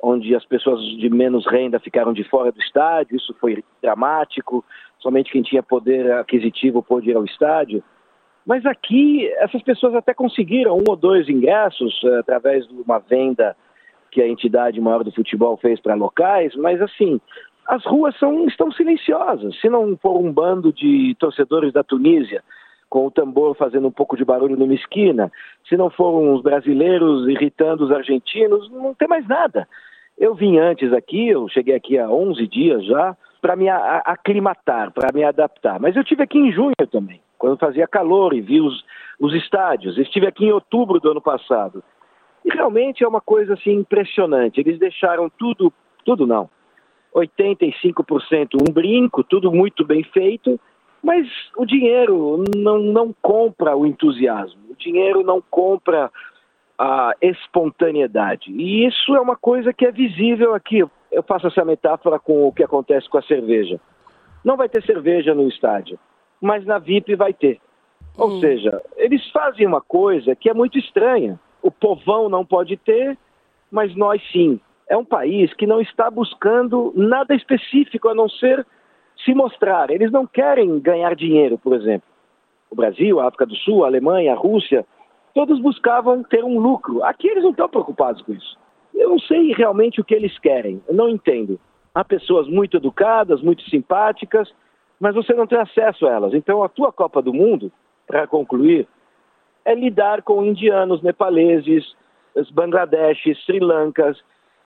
[0.01, 4.63] onde as pessoas de menos renda ficaram de fora do estádio, isso foi dramático,
[4.99, 7.84] somente quem tinha poder aquisitivo pôde ir ao estádio.
[8.45, 13.57] Mas aqui essas pessoas até conseguiram um ou dois ingressos uh, através de uma venda
[14.11, 17.20] que a entidade maior do futebol fez para locais, mas assim,
[17.68, 19.59] as ruas são, estão silenciosas.
[19.59, 22.41] Se não for um bando de torcedores da Tunísia
[22.89, 25.30] com o tambor fazendo um pouco de barulho numa esquina,
[25.68, 29.68] se não foram os brasileiros irritando os argentinos, não tem mais nada.
[30.18, 35.13] Eu vim antes aqui, eu cheguei aqui há 11 dias já, para me aclimatar, para
[35.13, 35.80] me adaptar.
[35.80, 38.84] Mas eu tive aqui em junho também, quando fazia calor e vi os,
[39.20, 39.97] os estádios.
[39.97, 41.84] estive aqui em outubro do ano passado.
[42.45, 44.61] E realmente é uma coisa assim impressionante.
[44.61, 45.72] Eles deixaram tudo,
[46.05, 46.49] tudo não,
[47.16, 50.60] 85% um brinco, tudo muito bem feito,
[51.03, 56.12] mas o dinheiro não, não compra o entusiasmo, o dinheiro não compra
[56.78, 58.51] a espontaneidade.
[58.51, 60.86] E isso é uma coisa que é visível aqui.
[61.12, 63.80] Eu faço essa metáfora com o que acontece com a cerveja.
[64.43, 65.97] Não vai ter cerveja no estádio,
[66.39, 67.60] mas na VIP vai ter.
[68.18, 68.39] Ou hum.
[68.39, 71.39] seja, eles fazem uma coisa que é muito estranha.
[71.62, 73.18] O povão não pode ter,
[73.72, 78.65] mas nós sim é um país que não está buscando nada específico a não ser
[79.23, 79.89] se mostrar.
[79.89, 82.07] Eles não querem ganhar dinheiro, por exemplo.
[82.69, 84.85] O Brasil, a África do Sul, a Alemanha, a Rússia,
[85.33, 87.03] todos buscavam ter um lucro.
[87.03, 88.57] Aqui eles não estão preocupados com isso.
[88.93, 91.59] Eu não sei realmente o que eles querem, eu não entendo.
[91.93, 94.51] Há pessoas muito educadas, muito simpáticas,
[94.99, 96.33] mas você não tem acesso a elas.
[96.33, 97.71] Então a tua Copa do Mundo,
[98.07, 98.88] para concluir,
[99.65, 101.95] é lidar com indianos, nepaleses,
[102.51, 104.17] Bangladeshes, Sri Lankas,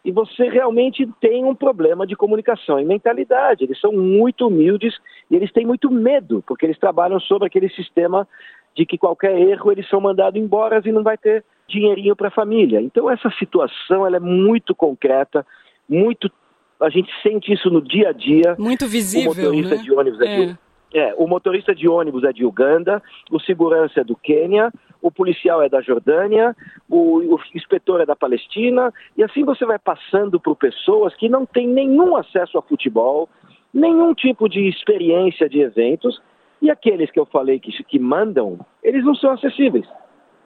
[0.04, 3.64] e você realmente tem um problema de comunicação e mentalidade.
[3.64, 4.96] Eles são muito humildes
[5.30, 8.28] e eles têm muito medo, porque eles trabalham sobre aquele sistema
[8.76, 12.32] de que qualquer erro eles são mandados embora e não vai ter dinheirinho para a
[12.32, 12.82] família.
[12.82, 15.46] Então essa situação ela é muito concreta,
[15.88, 16.32] muito
[16.80, 18.56] a gente sente isso no dia a dia.
[18.58, 19.84] Muito visível, o motorista né?
[19.84, 20.46] de ônibus é, é.
[20.46, 20.58] De,
[20.94, 24.72] é, o motorista de ônibus é de Uganda, o segurança é do Quênia,
[25.02, 26.56] o policial é da Jordânia,
[26.90, 31.46] o, o inspetor é da Palestina, e assim você vai passando por pessoas que não
[31.46, 33.28] têm nenhum acesso a futebol,
[33.74, 36.22] nenhum tipo de experiência de eventos,
[36.62, 39.88] e aqueles que eu falei que, que mandam, eles não são acessíveis.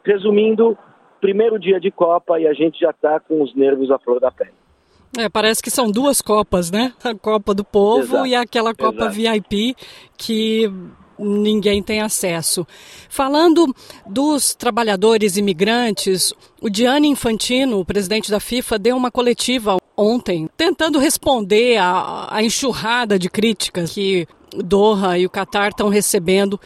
[0.04, 0.78] Resumindo,
[1.20, 4.32] primeiro dia de Copa e a gente já está com os nervos à flor da
[4.32, 4.54] pele.
[5.18, 6.94] É, parece que são duas Copas, né?
[7.04, 8.28] A Copa do Povo Exato.
[8.28, 9.14] e aquela Copa Exato.
[9.14, 9.76] VIP
[10.18, 10.70] que
[11.18, 12.66] ninguém tem acesso.
[13.10, 13.74] Falando
[14.06, 21.00] dos trabalhadores imigrantes, o Gianni Infantino, o presidente da FIFA, deu uma coletiva ontem, tentando
[21.00, 26.60] responder à, enxurrada de críticas que Doha e o Catar estão recebendo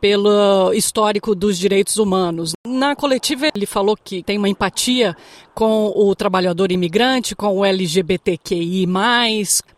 [0.00, 2.52] pelo histórico dos direitos humanos.
[2.66, 5.16] Na coletiva, ele falou que tem uma empatia
[5.54, 8.86] com o trabalhador imigrante, com o LGBTQI,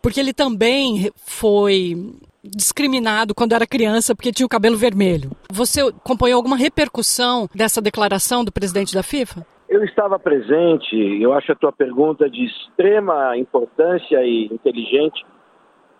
[0.01, 2.13] porque ele também foi
[2.43, 5.31] discriminado quando era criança porque tinha o cabelo vermelho.
[5.51, 9.45] Você acompanhou alguma repercussão dessa declaração do presidente da FIFA?
[9.67, 15.23] Eu estava presente, eu acho a tua pergunta de extrema importância e inteligente,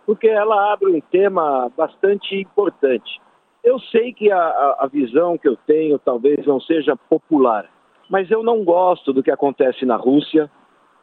[0.08, 3.22] porque ela abre um tema bastante importante.
[3.64, 7.70] Eu sei que a, a visão que eu tenho talvez não seja popular,
[8.10, 10.50] mas eu não gosto do que acontece na Rússia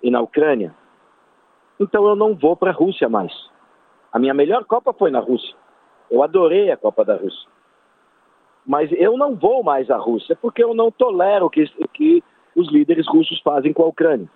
[0.03, 0.75] e na Ucrânia.
[1.79, 3.33] Então eu não vou para a Rússia mais.
[4.17, 5.55] A minha melhor Copa foi na Rússia.
[6.11, 7.47] Eu adorei a Copa da Rússia.
[8.67, 12.25] Mas eu não vou mais à Rússia porque eu não tolero o que, que
[12.57, 14.27] os líderes russos fazem com a Ucrânia.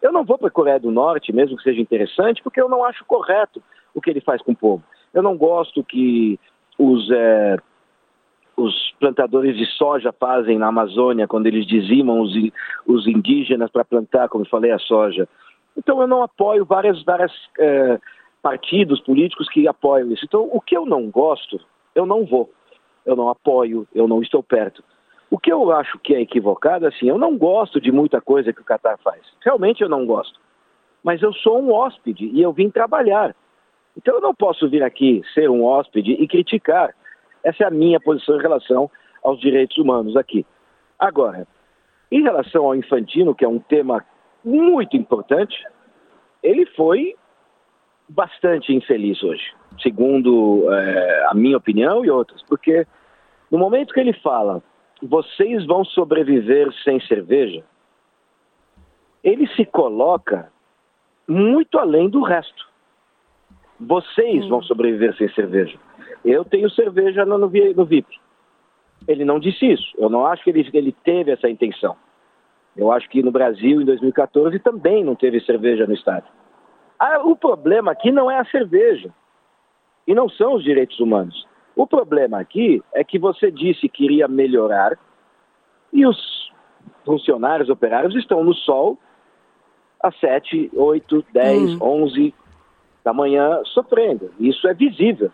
[0.00, 2.82] Eu não vou para a Coreia do Norte, mesmo que seja interessante, porque eu não
[2.82, 3.62] acho correto
[3.92, 4.82] o que ele faz com o povo.
[5.12, 6.40] Eu não gosto que
[6.78, 7.58] os, é,
[8.56, 12.32] os plantadores de soja fazem na Amazônia, quando eles dizimam os,
[12.86, 15.28] os indígenas para plantar, como falei, a soja.
[15.76, 18.00] Então eu não apoio vários várias, é,
[18.42, 20.24] partidos políticos que apoiam isso.
[20.24, 21.60] Então o que eu não gosto,
[21.94, 22.50] eu não vou.
[23.04, 24.84] Eu não apoio, eu não estou perto.
[25.30, 28.60] O que eu acho que é equivocado, assim, eu não gosto de muita coisa que
[28.60, 29.22] o Qatar faz.
[29.42, 30.38] Realmente eu não gosto.
[31.02, 33.34] Mas eu sou um hóspede e eu vim trabalhar.
[33.96, 36.94] Então eu não posso vir aqui ser um hóspede e criticar.
[37.44, 38.90] Essa é a minha posição em relação
[39.22, 40.44] aos direitos humanos aqui.
[40.98, 41.46] Agora,
[42.10, 44.04] em relação ao Infantino, que é um tema
[44.44, 45.64] muito importante,
[46.42, 47.14] ele foi
[48.10, 52.86] bastante infeliz hoje, segundo é, a minha opinião e outras, porque
[53.50, 54.62] no momento que ele fala
[55.02, 57.64] vocês vão sobreviver sem cerveja,
[59.24, 60.50] ele se coloca
[61.26, 62.68] muito além do resto.
[63.78, 65.78] Vocês vão sobreviver sem cerveja.
[66.24, 68.20] Eu tenho cerveja no, no VIP.
[69.08, 69.90] Ele não disse isso.
[69.96, 71.96] Eu não acho que ele, ele teve essa intenção.
[72.76, 76.30] Eu acho que no Brasil, em 2014, também não teve cerveja no estádio.
[77.00, 79.10] Ah, o problema aqui não é a cerveja.
[80.06, 81.48] E não são os direitos humanos.
[81.74, 84.98] O problema aqui é que você disse que iria melhorar
[85.90, 86.18] e os
[87.06, 88.98] funcionários operários estão no sol
[90.02, 91.78] às 7, 8, 10, hum.
[91.80, 92.34] 11
[93.02, 94.30] da manhã sofrendo.
[94.38, 95.30] Isso é visível.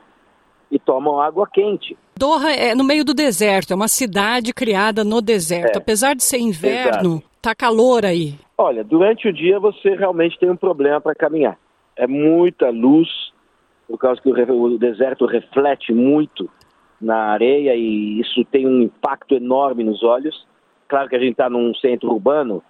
[0.70, 1.96] E tomam água quente.
[2.16, 5.76] Doha é no meio do deserto, é uma cidade criada no deserto.
[5.76, 5.78] É.
[5.78, 7.35] Apesar de ser inverno, Exato.
[7.46, 8.34] Tá calor aí.
[8.58, 11.56] Olha, durante o dia você realmente tem um problema para caminhar.
[11.94, 13.08] É muita luz,
[13.86, 16.50] por causa que o, deserto reflete muito
[17.00, 20.46] na areia e isso tem um impacto enorme nos olhos.
[20.88, 22.62] Claro que a gente está num centro urbano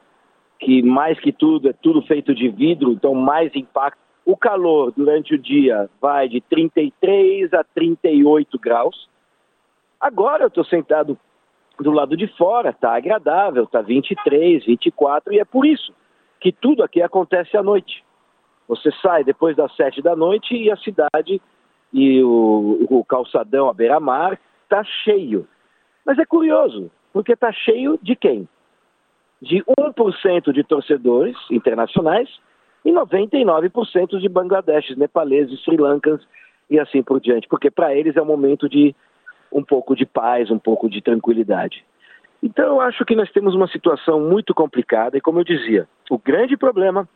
[0.59, 3.99] que mais que tudo é tudo feito de vidro, então mais impacto.
[4.27, 9.09] O calor durante o dia vai de 33 a 38 graus.
[10.01, 11.17] Agora eu estou sentado
[11.79, 15.93] do lado de fora, está agradável, está 23, 24 e é por isso
[16.41, 18.05] que tudo aqui acontece à noite.
[18.69, 21.41] Você sai depois das sete da noite e a cidade
[21.93, 25.47] e o, o calçadão à beira-mar está cheio.
[26.05, 28.49] Mas é curioso, porque está cheio de quem?
[29.41, 32.29] De 1% de torcedores internacionais
[32.85, 36.27] e 99% de bangladeshes, nepaleses, sri lankans
[36.71, 38.95] e assim por diante, porque para eles é um momento de
[39.53, 41.85] um pouco de paz, um pouco de tranquilidade.
[42.43, 46.19] Então eu acho que nós temos uma situação muito complicada e como eu dizia, o
[46.19, 47.09] grande problema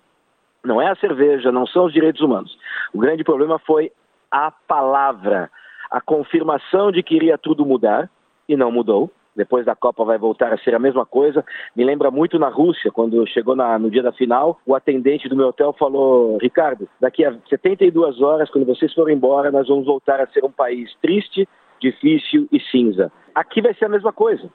[0.65, 2.57] não é a cerveja, não são os direitos humanos.
[2.93, 3.93] O grande problema foi
[4.31, 5.51] a palavra,
[5.91, 8.11] a confirmação de que iria tudo mudar
[8.49, 9.11] e não mudou.
[9.35, 11.45] Depois da Copa vai voltar a ser a mesma coisa.
[11.75, 15.37] Me lembra muito na Rússia, quando chegou na, no dia da final, o atendente do
[15.37, 20.21] meu hotel falou: Ricardo, daqui a 72 horas, quando vocês forem embora, nós vamos voltar
[20.21, 21.49] a ser um país triste,
[21.81, 23.11] difícil e cinza.
[23.35, 24.51] Aqui vai ser a mesma coisa.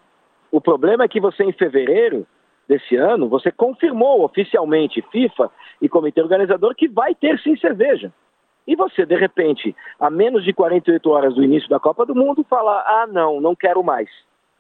[0.51, 2.26] O problema é que você, em fevereiro,
[2.67, 5.51] desse ano, você confirmou oficialmente, FIFA
[5.82, 8.11] e comitê organizador, que vai ter sim cerveja.
[8.67, 12.45] E você, de repente, a menos de 48 horas do início da Copa do Mundo,
[12.49, 14.09] fala: ah, não, não quero mais.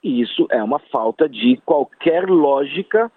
[0.03, 3.11] E isso é uma falta de qualquer lógica.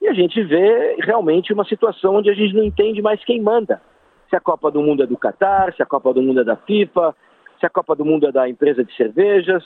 [0.00, 3.82] E a gente vê realmente uma situação onde a gente não entende mais quem manda.
[4.30, 6.54] Se a Copa do Mundo é do Catar, se a Copa do Mundo é da
[6.54, 7.16] FIFA,
[7.58, 9.64] se a Copa do Mundo é da empresa de cervejas.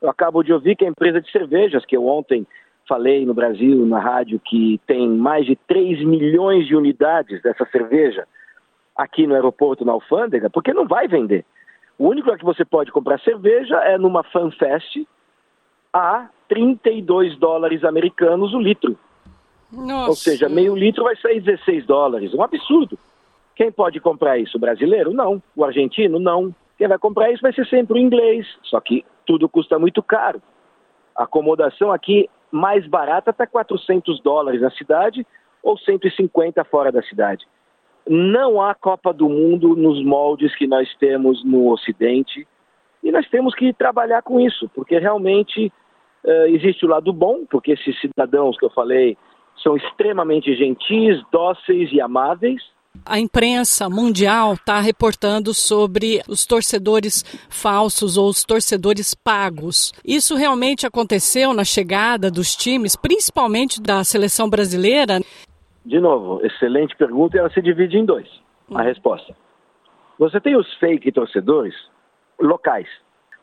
[0.00, 2.46] Eu acabo de ouvir que a empresa de cervejas, que eu ontem
[2.88, 8.26] falei no Brasil, na rádio, que tem mais de 3 milhões de unidades dessa cerveja
[8.94, 11.44] aqui no aeroporto, na alfândega, porque não vai vender.
[11.98, 15.06] O único lugar que você pode comprar cerveja é numa FanFest
[15.92, 18.98] a 32 dólares americanos o litro.
[19.72, 20.10] Nossa.
[20.10, 22.34] Ou seja, meio litro vai sair 16 dólares.
[22.34, 22.98] Um absurdo.
[23.56, 24.56] Quem pode comprar isso?
[24.56, 25.12] O brasileiro?
[25.12, 25.42] Não.
[25.56, 26.18] O argentino?
[26.18, 26.54] Não.
[26.84, 28.46] Quem vai comprar isso vai ser sempre o inglês.
[28.64, 30.42] Só que tudo custa muito caro.
[31.16, 35.26] A acomodação aqui mais barata está 400 dólares na cidade
[35.62, 37.46] ou 150 fora da cidade.
[38.06, 42.46] não há Copa do Mundo nos moldes que nós temos no Ocidente
[43.02, 45.72] e nós temos que trabalhar com isso, porque realmente
[46.22, 49.16] uh, existe o lado bom, porque esses cidadãos que eu falei
[49.62, 52.62] são extremamente gentis, dóceis e amáveis.
[53.06, 59.92] A imprensa mundial está reportando sobre os torcedores falsos ou os torcedores pagos.
[60.04, 65.20] Isso realmente aconteceu na chegada dos times, principalmente da seleção brasileira?
[65.84, 68.28] De novo, excelente pergunta e ela se divide em dois.
[68.70, 68.84] A hum.
[68.84, 69.34] resposta.
[70.18, 71.74] Você tem os fake torcedores
[72.40, 72.88] locais,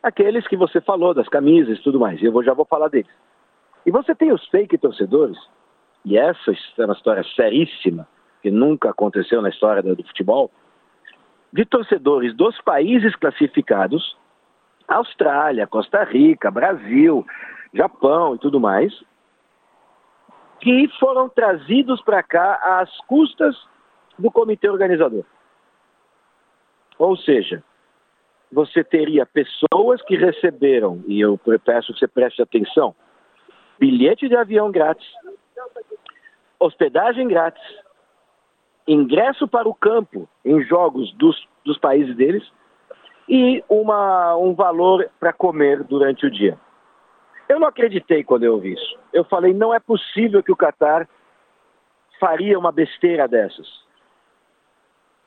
[0.01, 2.21] aqueles que você falou das camisas e tudo mais.
[2.23, 3.11] Eu já vou falar deles.
[3.85, 5.37] E você tem os fake torcedores
[6.05, 8.07] e essa é uma história seríssima,
[8.41, 10.51] que nunca aconteceu na história do futebol,
[11.53, 14.17] de torcedores dos países classificados,
[14.87, 17.25] Austrália, Costa Rica, Brasil,
[17.73, 18.93] Japão e tudo mais,
[20.59, 23.55] que foram trazidos para cá às custas
[24.17, 25.23] do comitê organizador.
[26.97, 27.63] Ou seja,
[28.51, 32.93] você teria pessoas que receberam, e eu peço que você preste atenção,
[33.79, 35.07] bilhete de avião grátis,
[36.59, 37.63] hospedagem grátis,
[38.93, 42.43] ingresso para o campo em jogos dos, dos países deles
[43.27, 46.57] e uma, um valor para comer durante o dia.
[47.47, 48.99] Eu não acreditei quando eu ouvi isso.
[49.13, 51.07] Eu falei, não é possível que o Catar
[52.19, 53.67] faria uma besteira dessas.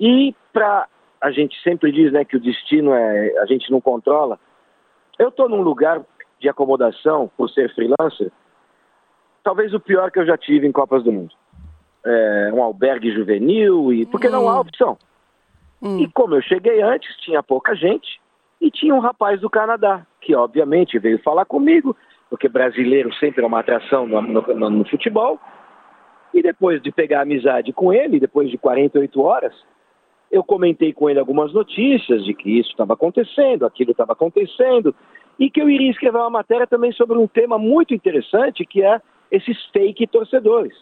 [0.01, 0.89] E para
[1.21, 4.39] a gente sempre diz, né, que o destino é a gente não controla.
[5.19, 6.03] Eu estou num lugar
[6.39, 8.31] de acomodação por ser freelancer
[9.45, 11.33] talvez o pior que eu já tive em Copas do Mundo.
[12.07, 14.33] É, um albergue juvenil, e porque hum.
[14.33, 14.61] não há hum.
[14.61, 14.99] opção.
[15.83, 15.99] Hum.
[16.01, 18.21] E como eu cheguei antes, tinha pouca gente,
[18.61, 21.97] e tinha um rapaz do Canadá, que obviamente veio falar comigo,
[22.31, 25.39] porque brasileiro sempre é uma atração no, no, no futebol.
[26.33, 29.55] E depois de pegar amizade com ele, depois de 48 horas,
[30.31, 34.95] eu comentei com ele algumas notícias de que isso estava acontecendo, aquilo estava acontecendo,
[35.39, 39.01] e que eu iria escrever uma matéria também sobre um tema muito interessante, que é
[39.31, 40.75] esses fake torcedores.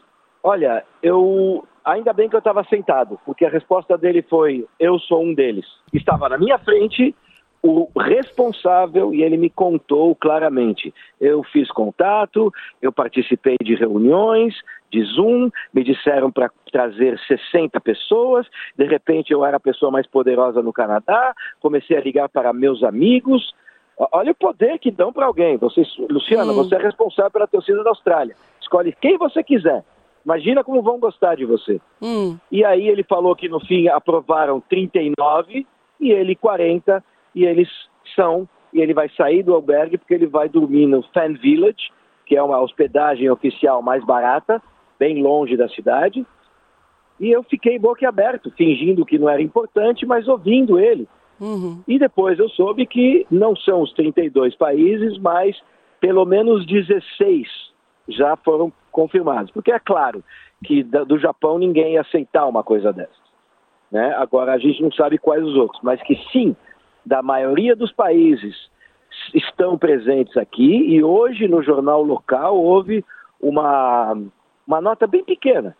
[0.42, 5.22] Olha, eu ainda bem que eu estava sentado, porque a resposta dele foi: eu sou
[5.22, 5.66] um deles.
[5.92, 7.14] Estava na minha frente
[7.62, 10.92] o responsável e ele me contou claramente.
[11.20, 14.52] Eu fiz contato, eu participei de reuniões,
[14.90, 20.08] de Zoom, me disseram para trazer 60 pessoas, de repente eu era a pessoa mais
[20.08, 23.54] poderosa no Canadá, comecei a ligar para meus amigos,
[24.10, 25.56] Olha o poder que dão para alguém.
[25.58, 26.56] Você, Luciana, hum.
[26.56, 28.34] você é responsável pela torcida da Austrália.
[28.60, 29.84] Escolhe quem você quiser.
[30.24, 31.80] Imagina como vão gostar de você.
[32.00, 32.38] Hum.
[32.50, 35.66] E aí ele falou que no fim aprovaram 39
[36.00, 37.02] e ele 40
[37.34, 37.68] e eles
[38.14, 41.90] são e ele vai sair do albergue porque ele vai dormir no Fan Village,
[42.24, 44.62] que é uma hospedagem oficial mais barata,
[44.98, 46.24] bem longe da cidade.
[47.20, 51.06] E eu fiquei boquiaberto, fingindo que não era importante, mas ouvindo ele.
[51.40, 51.82] Uhum.
[51.86, 55.60] E depois eu soube que não são os 32 países, mas
[56.00, 57.46] pelo menos 16
[58.08, 59.50] já foram confirmados.
[59.50, 60.22] Porque é claro
[60.64, 63.22] que do Japão ninguém ia aceitar uma coisa dessa.
[63.90, 64.14] Né?
[64.16, 66.54] Agora a gente não sabe quais os outros, mas que sim,
[67.04, 68.70] da maioria dos países
[69.34, 73.04] estão presentes aqui e hoje no jornal local houve
[73.40, 74.16] uma,
[74.66, 75.76] uma nota bem pequena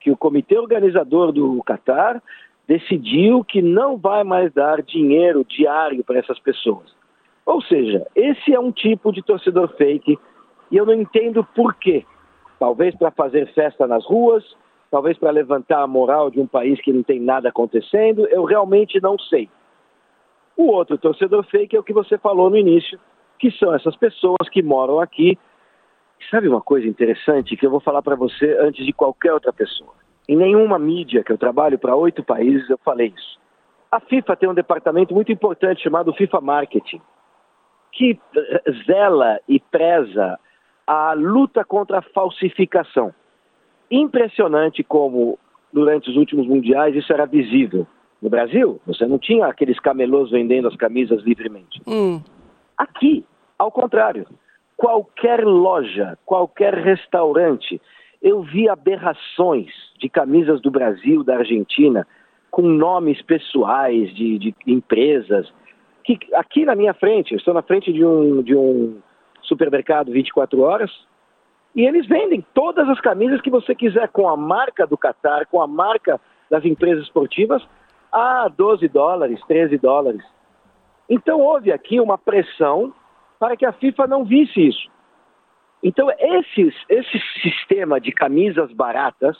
[0.00, 2.22] que o comitê organizador do Catar
[2.68, 6.94] decidiu que não vai mais dar dinheiro diário para essas pessoas.
[7.44, 10.18] Ou seja, esse é um tipo de torcedor fake
[10.70, 12.04] e eu não entendo por quê.
[12.58, 14.44] Talvez para fazer festa nas ruas,
[14.90, 19.00] talvez para levantar a moral de um país que não tem nada acontecendo, eu realmente
[19.00, 19.48] não sei.
[20.56, 22.98] O outro torcedor fake é o que você falou no início,
[23.38, 25.38] que são essas pessoas que moram aqui.
[26.30, 29.92] Sabe uma coisa interessante que eu vou falar para você antes de qualquer outra pessoa?
[30.26, 33.38] Em nenhuma mídia que eu trabalho para oito países eu falei isso.
[33.92, 37.00] A FIFA tem um departamento muito importante chamado FIFA Marketing,
[37.92, 38.18] que
[38.86, 40.38] zela e preza
[40.86, 43.12] a luta contra a falsificação.
[43.90, 45.38] Impressionante como,
[45.72, 47.86] durante os últimos mundiais, isso era visível.
[48.22, 51.80] No Brasil, você não tinha aqueles camelôs vendendo as camisas livremente.
[51.86, 52.20] Hum.
[52.76, 53.24] Aqui,
[53.58, 54.26] ao contrário,
[54.76, 57.80] qualquer loja, qualquer restaurante
[58.22, 62.06] eu vi aberrações de camisas do Brasil, da Argentina,
[62.50, 65.52] com nomes pessoais de, de empresas,
[66.02, 68.98] que aqui na minha frente, eu estou na frente de um, de um
[69.46, 70.90] supermercado 24 horas,
[71.74, 75.60] e eles vendem todas as camisas que você quiser, com a marca do Qatar, com
[75.60, 76.20] a marca
[76.50, 77.62] das empresas esportivas,
[78.10, 80.24] a 12 dólares, 13 dólares.
[81.08, 82.94] Então houve aqui uma pressão
[83.38, 84.88] para que a FIFA não visse isso.
[85.82, 89.36] Então, esses, esse sistema de camisas baratas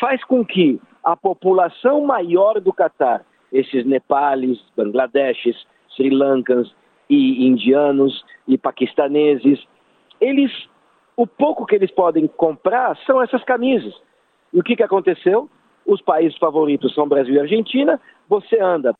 [0.00, 5.56] faz com que a população maior do Catar, esses nepales, bangladeshes,
[5.94, 6.74] sri lankans
[7.08, 8.24] e indianos
[8.54, 9.64] e paquistaneses,
[10.20, 10.50] eles,
[11.16, 13.94] o pouco que eles podem comprar são essas camisas.
[14.52, 15.48] E o que, que aconteceu?
[15.86, 18.00] Os países favoritos são Brasil e Argentina.
[18.28, 18.94] Você anda,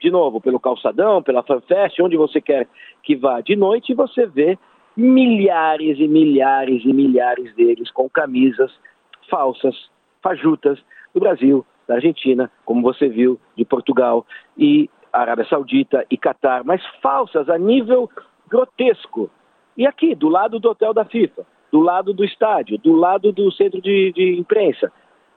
[0.00, 2.68] de novo, pelo calçadão, pela fanfest, onde você quer
[3.02, 4.58] que vá de noite, e você vê
[4.96, 8.72] milhares e milhares e milhares deles com camisas
[9.28, 9.74] falsas,
[10.22, 10.78] fajutas,
[11.12, 14.26] do Brasil, da Argentina, como você viu, de Portugal
[14.56, 18.10] e Arábia Saudita e Catar, mas falsas a nível
[18.48, 19.30] grotesco.
[19.76, 23.50] E aqui, do lado do hotel da FIFA, do lado do estádio, do lado do
[23.52, 24.90] centro de, de imprensa.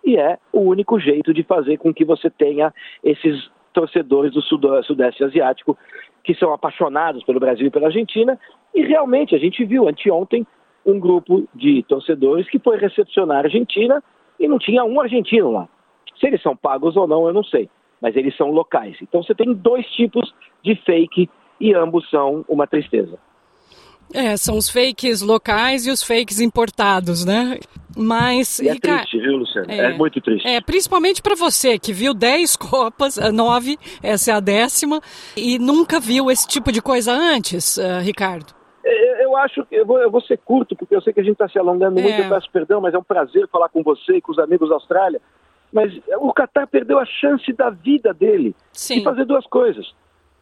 [0.05, 5.23] E é o único jeito de fazer com que você tenha esses torcedores do Sudeste
[5.23, 5.77] Asiático
[6.23, 8.39] que são apaixonados pelo Brasil e pela Argentina.
[8.73, 10.45] E realmente, a gente viu anteontem
[10.85, 14.03] um grupo de torcedores que foi recepcionar a Argentina
[14.39, 15.67] e não tinha um argentino lá.
[16.19, 17.69] Se eles são pagos ou não, eu não sei,
[18.01, 18.97] mas eles são locais.
[19.01, 20.33] Então você tem dois tipos
[20.63, 21.29] de fake
[21.59, 23.17] e ambos são uma tristeza.
[24.13, 27.59] É, são os fakes locais e os fakes importados, né?
[27.95, 28.59] Mas.
[28.59, 29.69] E é Ricardo, triste, viu, Luciano?
[29.69, 30.47] É, é muito triste.
[30.47, 34.99] É, principalmente para você que viu 10 Copas, 9, essa é a décima,
[35.37, 38.53] e nunca viu esse tipo de coisa antes, uh, Ricardo.
[38.83, 41.23] É, eu acho que eu vou, eu vou ser curto, porque eu sei que a
[41.23, 42.25] gente está se alongando muito, é.
[42.25, 44.75] eu peço perdão, mas é um prazer falar com você e com os amigos da
[44.75, 45.21] Austrália.
[45.71, 48.99] Mas o Qatar perdeu a chance da vida dele Sim.
[48.99, 49.85] de fazer duas coisas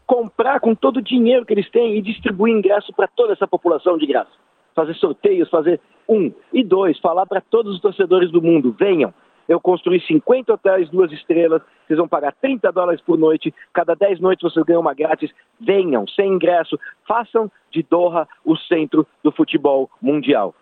[0.07, 3.97] comprar com todo o dinheiro que eles têm e distribuir ingresso para toda essa população
[3.97, 4.31] de graça.
[4.73, 6.31] Fazer sorteios, fazer um.
[6.53, 9.13] E dois, falar para todos os torcedores do mundo: venham.
[9.47, 14.19] Eu construí 50 hotéis, duas estrelas, vocês vão pagar 30 dólares por noite, cada 10
[14.19, 15.31] noites vocês ganham uma grátis.
[15.59, 16.77] Venham, sem ingresso,
[17.07, 20.53] façam de Doha o centro do futebol mundial.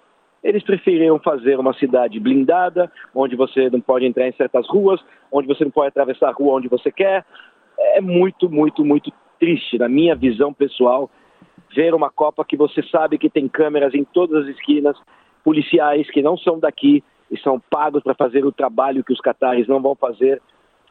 [0.43, 5.47] Eles preferiram fazer uma cidade blindada, onde você não pode entrar em certas ruas, onde
[5.47, 7.25] você não pode atravessar a rua onde você quer.
[7.95, 9.11] É muito, muito, muito
[9.45, 11.07] triste, na minha visão pessoal,
[11.75, 14.97] ver uma Copa que você sabe que tem câmeras em todas as esquinas,
[15.43, 19.67] policiais que não são daqui e são pagos para fazer o trabalho que os catares
[19.67, 20.41] não vão fazer.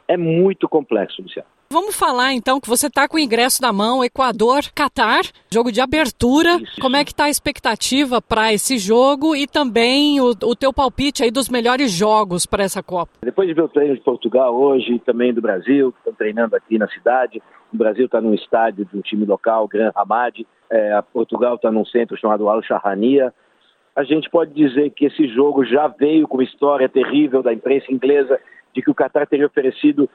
[0.07, 1.49] É muito complexo, Luciano.
[1.75, 5.22] Vamos falar então que você está com o ingresso na mão, Equador, Catar,
[5.53, 6.51] jogo de abertura.
[6.51, 6.81] Isso.
[6.81, 11.25] Como é que está a expectativa para esse jogo e também o, o teu palpite
[11.25, 13.11] aí dos melhores jogos para essa Copa?
[13.20, 16.55] Depois de ver o treino de Portugal hoje e também do Brasil, que estão treinando
[16.55, 21.57] aqui na cidade, o Brasil está num estádio do time local, Gran Hamad, é, Portugal
[21.57, 23.35] está num centro chamado Al Shahania.
[23.97, 27.93] A gente pode dizer que esse jogo já veio com uma história terrível da imprensa
[27.93, 28.39] inglesa
[28.72, 30.09] de que o Qatar teria oferecido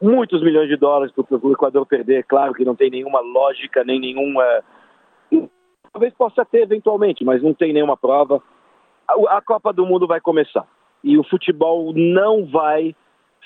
[0.00, 2.24] muitos milhões de dólares para o Equador perder.
[2.24, 4.44] Claro que não tem nenhuma lógica, nem nenhuma.
[5.92, 8.42] Talvez possa ter eventualmente, mas não tem nenhuma prova.
[9.28, 10.66] A Copa do Mundo vai começar
[11.02, 12.94] e o futebol não vai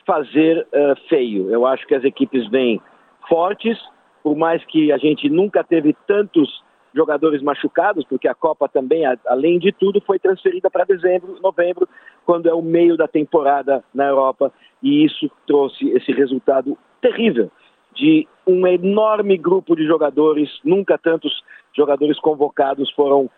[0.06, 1.50] fazer uh, feio.
[1.50, 2.80] Eu acho que as equipes vêm
[3.28, 3.78] fortes,
[4.22, 6.62] por mais que a gente nunca teve tantos
[6.94, 11.88] jogadores machucados, porque a Copa também, além de tudo, foi transferida para dezembro, novembro,
[12.24, 17.50] quando é o meio da temporada na Europa, e isso trouxe esse resultado terrível
[17.94, 21.32] de um enorme grupo de jogadores, nunca tantos
[21.76, 23.30] jogadores convocados foram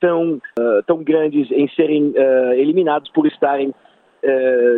[0.00, 3.74] tão, uh, tão grandes em serem uh, eliminados por estarem uh,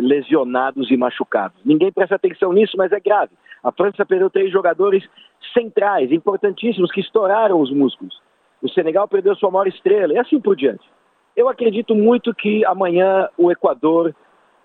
[0.01, 1.57] lesionados e machucados.
[1.63, 3.31] Ninguém presta atenção nisso, mas é grave.
[3.63, 5.03] A França perdeu três jogadores
[5.53, 8.19] centrais, importantíssimos, que estouraram os músculos.
[8.61, 10.83] O Senegal perdeu sua maior estrela e assim por diante.
[11.35, 14.15] Eu acredito muito que amanhã o Equador,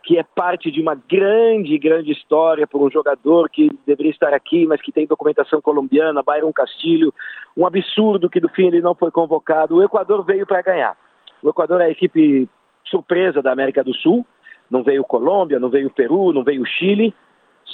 [0.02, 4.66] que é parte de uma grande, grande história por um jogador que deveria estar aqui,
[4.66, 7.12] mas que tem documentação colombiana, Byron Castilho,
[7.56, 9.76] um absurdo que do fim ele não foi convocado.
[9.76, 10.96] O Equador veio para ganhar.
[11.42, 12.48] O Equador é a equipe
[12.86, 14.24] surpresa da América do Sul.
[14.70, 17.14] Não veio Colômbia, não veio Peru, não veio Chile.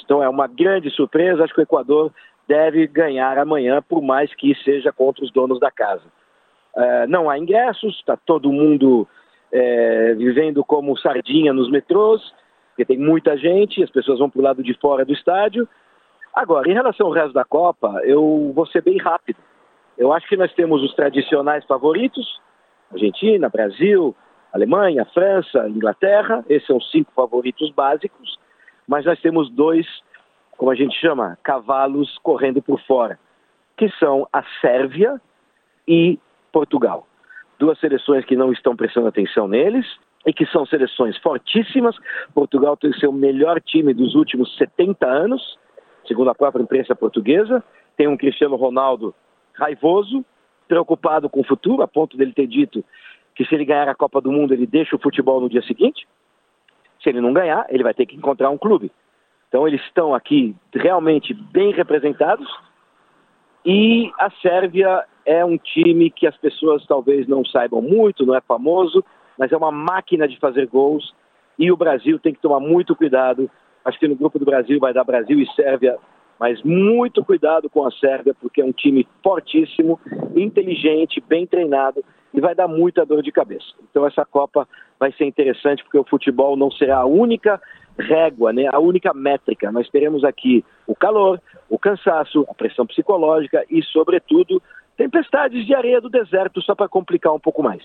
[0.05, 1.45] Então é uma grande surpresa.
[1.45, 2.13] Acho que o Equador
[2.49, 6.05] deve ganhar amanhã, por mais que seja contra os donos da casa.
[6.75, 9.07] Uh, não há ingressos, está todo mundo
[9.53, 12.23] é, vivendo como sardinha nos metrôs,
[12.71, 15.69] porque tem muita gente, as pessoas vão para o lado de fora do estádio.
[16.35, 19.39] Agora, em relação ao resto da Copa, eu vou ser bem rápido.
[19.97, 22.41] Eu acho que nós temos os tradicionais favoritos,
[22.93, 24.15] Argentina, Brasil,
[24.53, 28.39] Alemanha, França, Inglaterra, esses são os cinco favoritos básicos,
[28.87, 29.87] mas nós temos dois
[30.59, 33.19] como a gente chama, cavalos correndo por fora,
[33.77, 35.21] que são a Sérvia
[35.87, 36.19] e
[36.53, 37.07] Portugal.
[37.59, 39.87] Duas seleções que não estão prestando atenção neles
[40.27, 41.97] e que são seleções fortíssimas.
[42.35, 45.57] Portugal tem seu melhor time dos últimos 70 anos,
[46.07, 47.63] segundo a própria imprensa portuguesa.
[47.97, 49.15] Tem um Cristiano Ronaldo
[49.55, 50.25] raivoso,
[50.67, 52.85] preocupado com o futuro, a ponto dele ter dito
[53.35, 56.09] que se ele ganhar a Copa do Mundo, ele deixa o futebol no dia seguinte.
[57.01, 58.91] Se ele não ganhar, ele vai ter que encontrar um clube
[59.49, 62.49] Então eles estão aqui realmente bem representados
[63.65, 68.41] e a Sérvia é um time que as pessoas talvez não saibam muito, não é
[68.41, 69.05] famoso,
[69.39, 71.15] mas é uma máquina de fazer gols
[71.59, 73.51] e o Brasil tem que tomar muito cuidado.
[73.85, 75.99] Acho que no grupo do Brasil vai dar Brasil e Sérvia,
[76.39, 79.99] mas muito cuidado com a Sérvia, porque é um time fortíssimo,
[80.37, 83.67] inteligente, bem treinado e vai dar muita dor de cabeça.
[83.91, 84.69] Então essa Copa
[84.99, 87.61] vai ser interessante porque o futebol não será a única
[87.99, 89.73] régua, né, a única métrica.
[89.73, 94.63] Nós teremos aqui o calor, o cansaço, a pressão psicológica e, sobretudo,
[94.97, 97.83] tempestades de areia do deserto, só para complicar um pouco mais.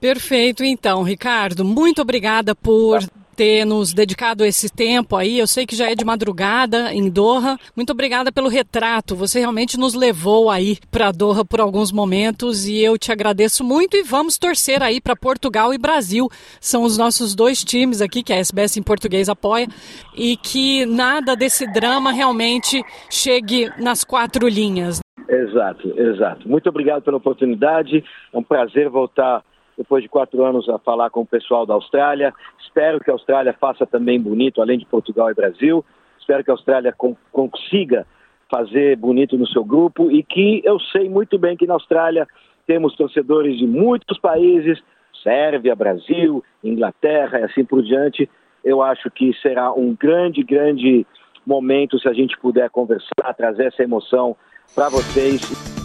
[0.00, 1.64] Perfeito, então, Ricardo.
[1.64, 3.00] Muito obrigada por
[3.36, 5.38] ter nos dedicado esse tempo aí.
[5.38, 7.58] Eu sei que já é de madrugada em Doha.
[7.76, 9.14] Muito obrigada pelo retrato.
[9.14, 13.96] Você realmente nos levou aí para Doha por alguns momentos e eu te agradeço muito
[13.96, 16.28] e vamos torcer aí para Portugal e Brasil.
[16.58, 19.68] São os nossos dois times aqui que a SBS em português apoia
[20.16, 25.00] e que nada desse drama realmente chegue nas quatro linhas.
[25.28, 26.48] Exato, exato.
[26.48, 28.02] Muito obrigado pela oportunidade.
[28.32, 29.42] É um prazer voltar
[29.76, 32.32] depois de quatro anos a falar com o pessoal da Austrália.
[32.60, 35.84] Espero que a Austrália faça também bonito, além de Portugal e Brasil.
[36.18, 36.94] Espero que a Austrália
[37.32, 38.06] consiga
[38.50, 42.26] fazer bonito no seu grupo e que eu sei muito bem que na Austrália
[42.66, 44.82] temos torcedores de muitos países,
[45.22, 48.28] Sérvia, Brasil, Inglaterra e assim por diante.
[48.64, 51.06] Eu acho que será um grande, grande
[51.46, 54.36] momento se a gente puder conversar, trazer essa emoção
[54.74, 55.75] para vocês.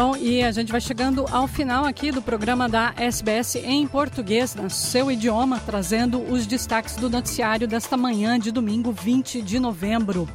[0.00, 4.54] Bom, e a gente vai chegando ao final aqui do programa da SBS em português,
[4.54, 10.26] no seu idioma, trazendo os destaques do noticiário desta manhã de domingo 20 de novembro.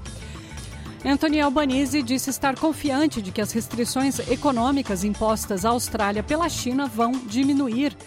[1.03, 6.85] Anthony Albanese disse estar confiante de que as restrições econômicas impostas à Austrália pela China
[6.85, 7.97] vão diminuir.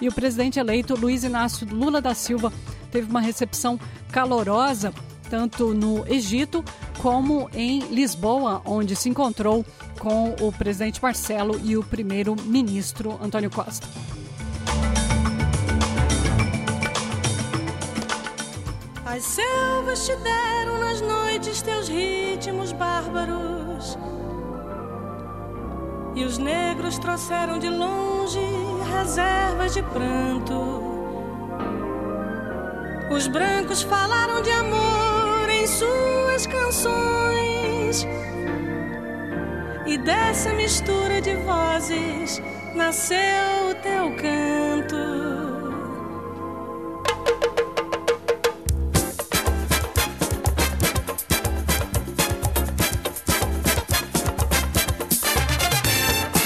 [0.00, 2.52] E o presidente eleito Luiz Inácio Lula da Silva
[2.92, 3.76] teve uma recepção
[4.12, 4.94] calorosa
[5.28, 6.64] tanto no Egito
[6.98, 9.64] como em Lisboa, onde se encontrou
[9.98, 13.86] com o presidente Marcelo e o primeiro-ministro Antônio Costa.
[19.04, 23.98] As selvas te deram nas noites teus ritmos bárbaros.
[26.14, 28.40] E os negros trouxeram de longe
[28.96, 30.88] reservas de pranto.
[33.10, 38.06] Os brancos falaram de amor em suas canções.
[39.88, 42.42] E dessa mistura de vozes
[42.74, 44.96] nasceu o teu canto.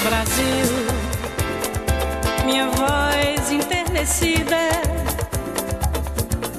[0.03, 0.69] Brasil,
[2.45, 4.55] minha voz enternecida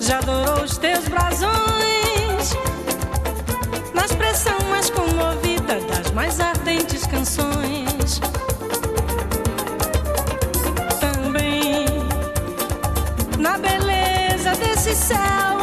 [0.03, 2.53] já adorou os teus brasões
[3.95, 5.44] na expressão mais comovida
[6.15, 8.21] mais ardentes canções.
[11.01, 11.87] Também
[13.39, 15.54] na beleza desse céu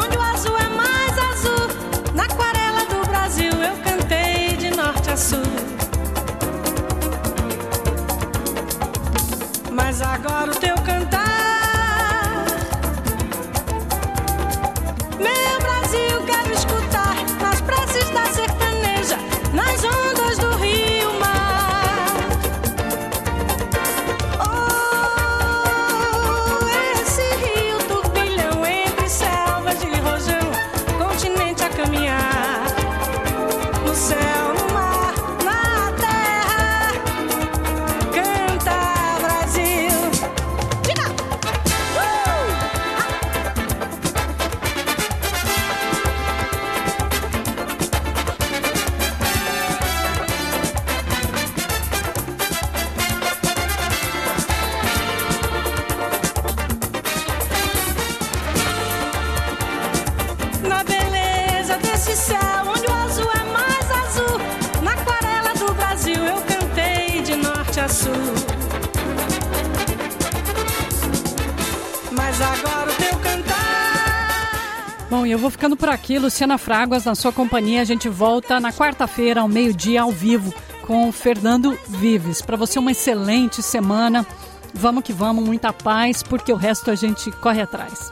[76.11, 77.81] aqui, Luciana Fraguas, na sua companhia.
[77.81, 80.53] A gente volta na quarta-feira, ao meio-dia, ao vivo,
[80.85, 82.41] com Fernando Vives.
[82.41, 84.27] Para você, uma excelente semana.
[84.73, 88.11] Vamos que vamos, muita paz, porque o resto a gente corre atrás.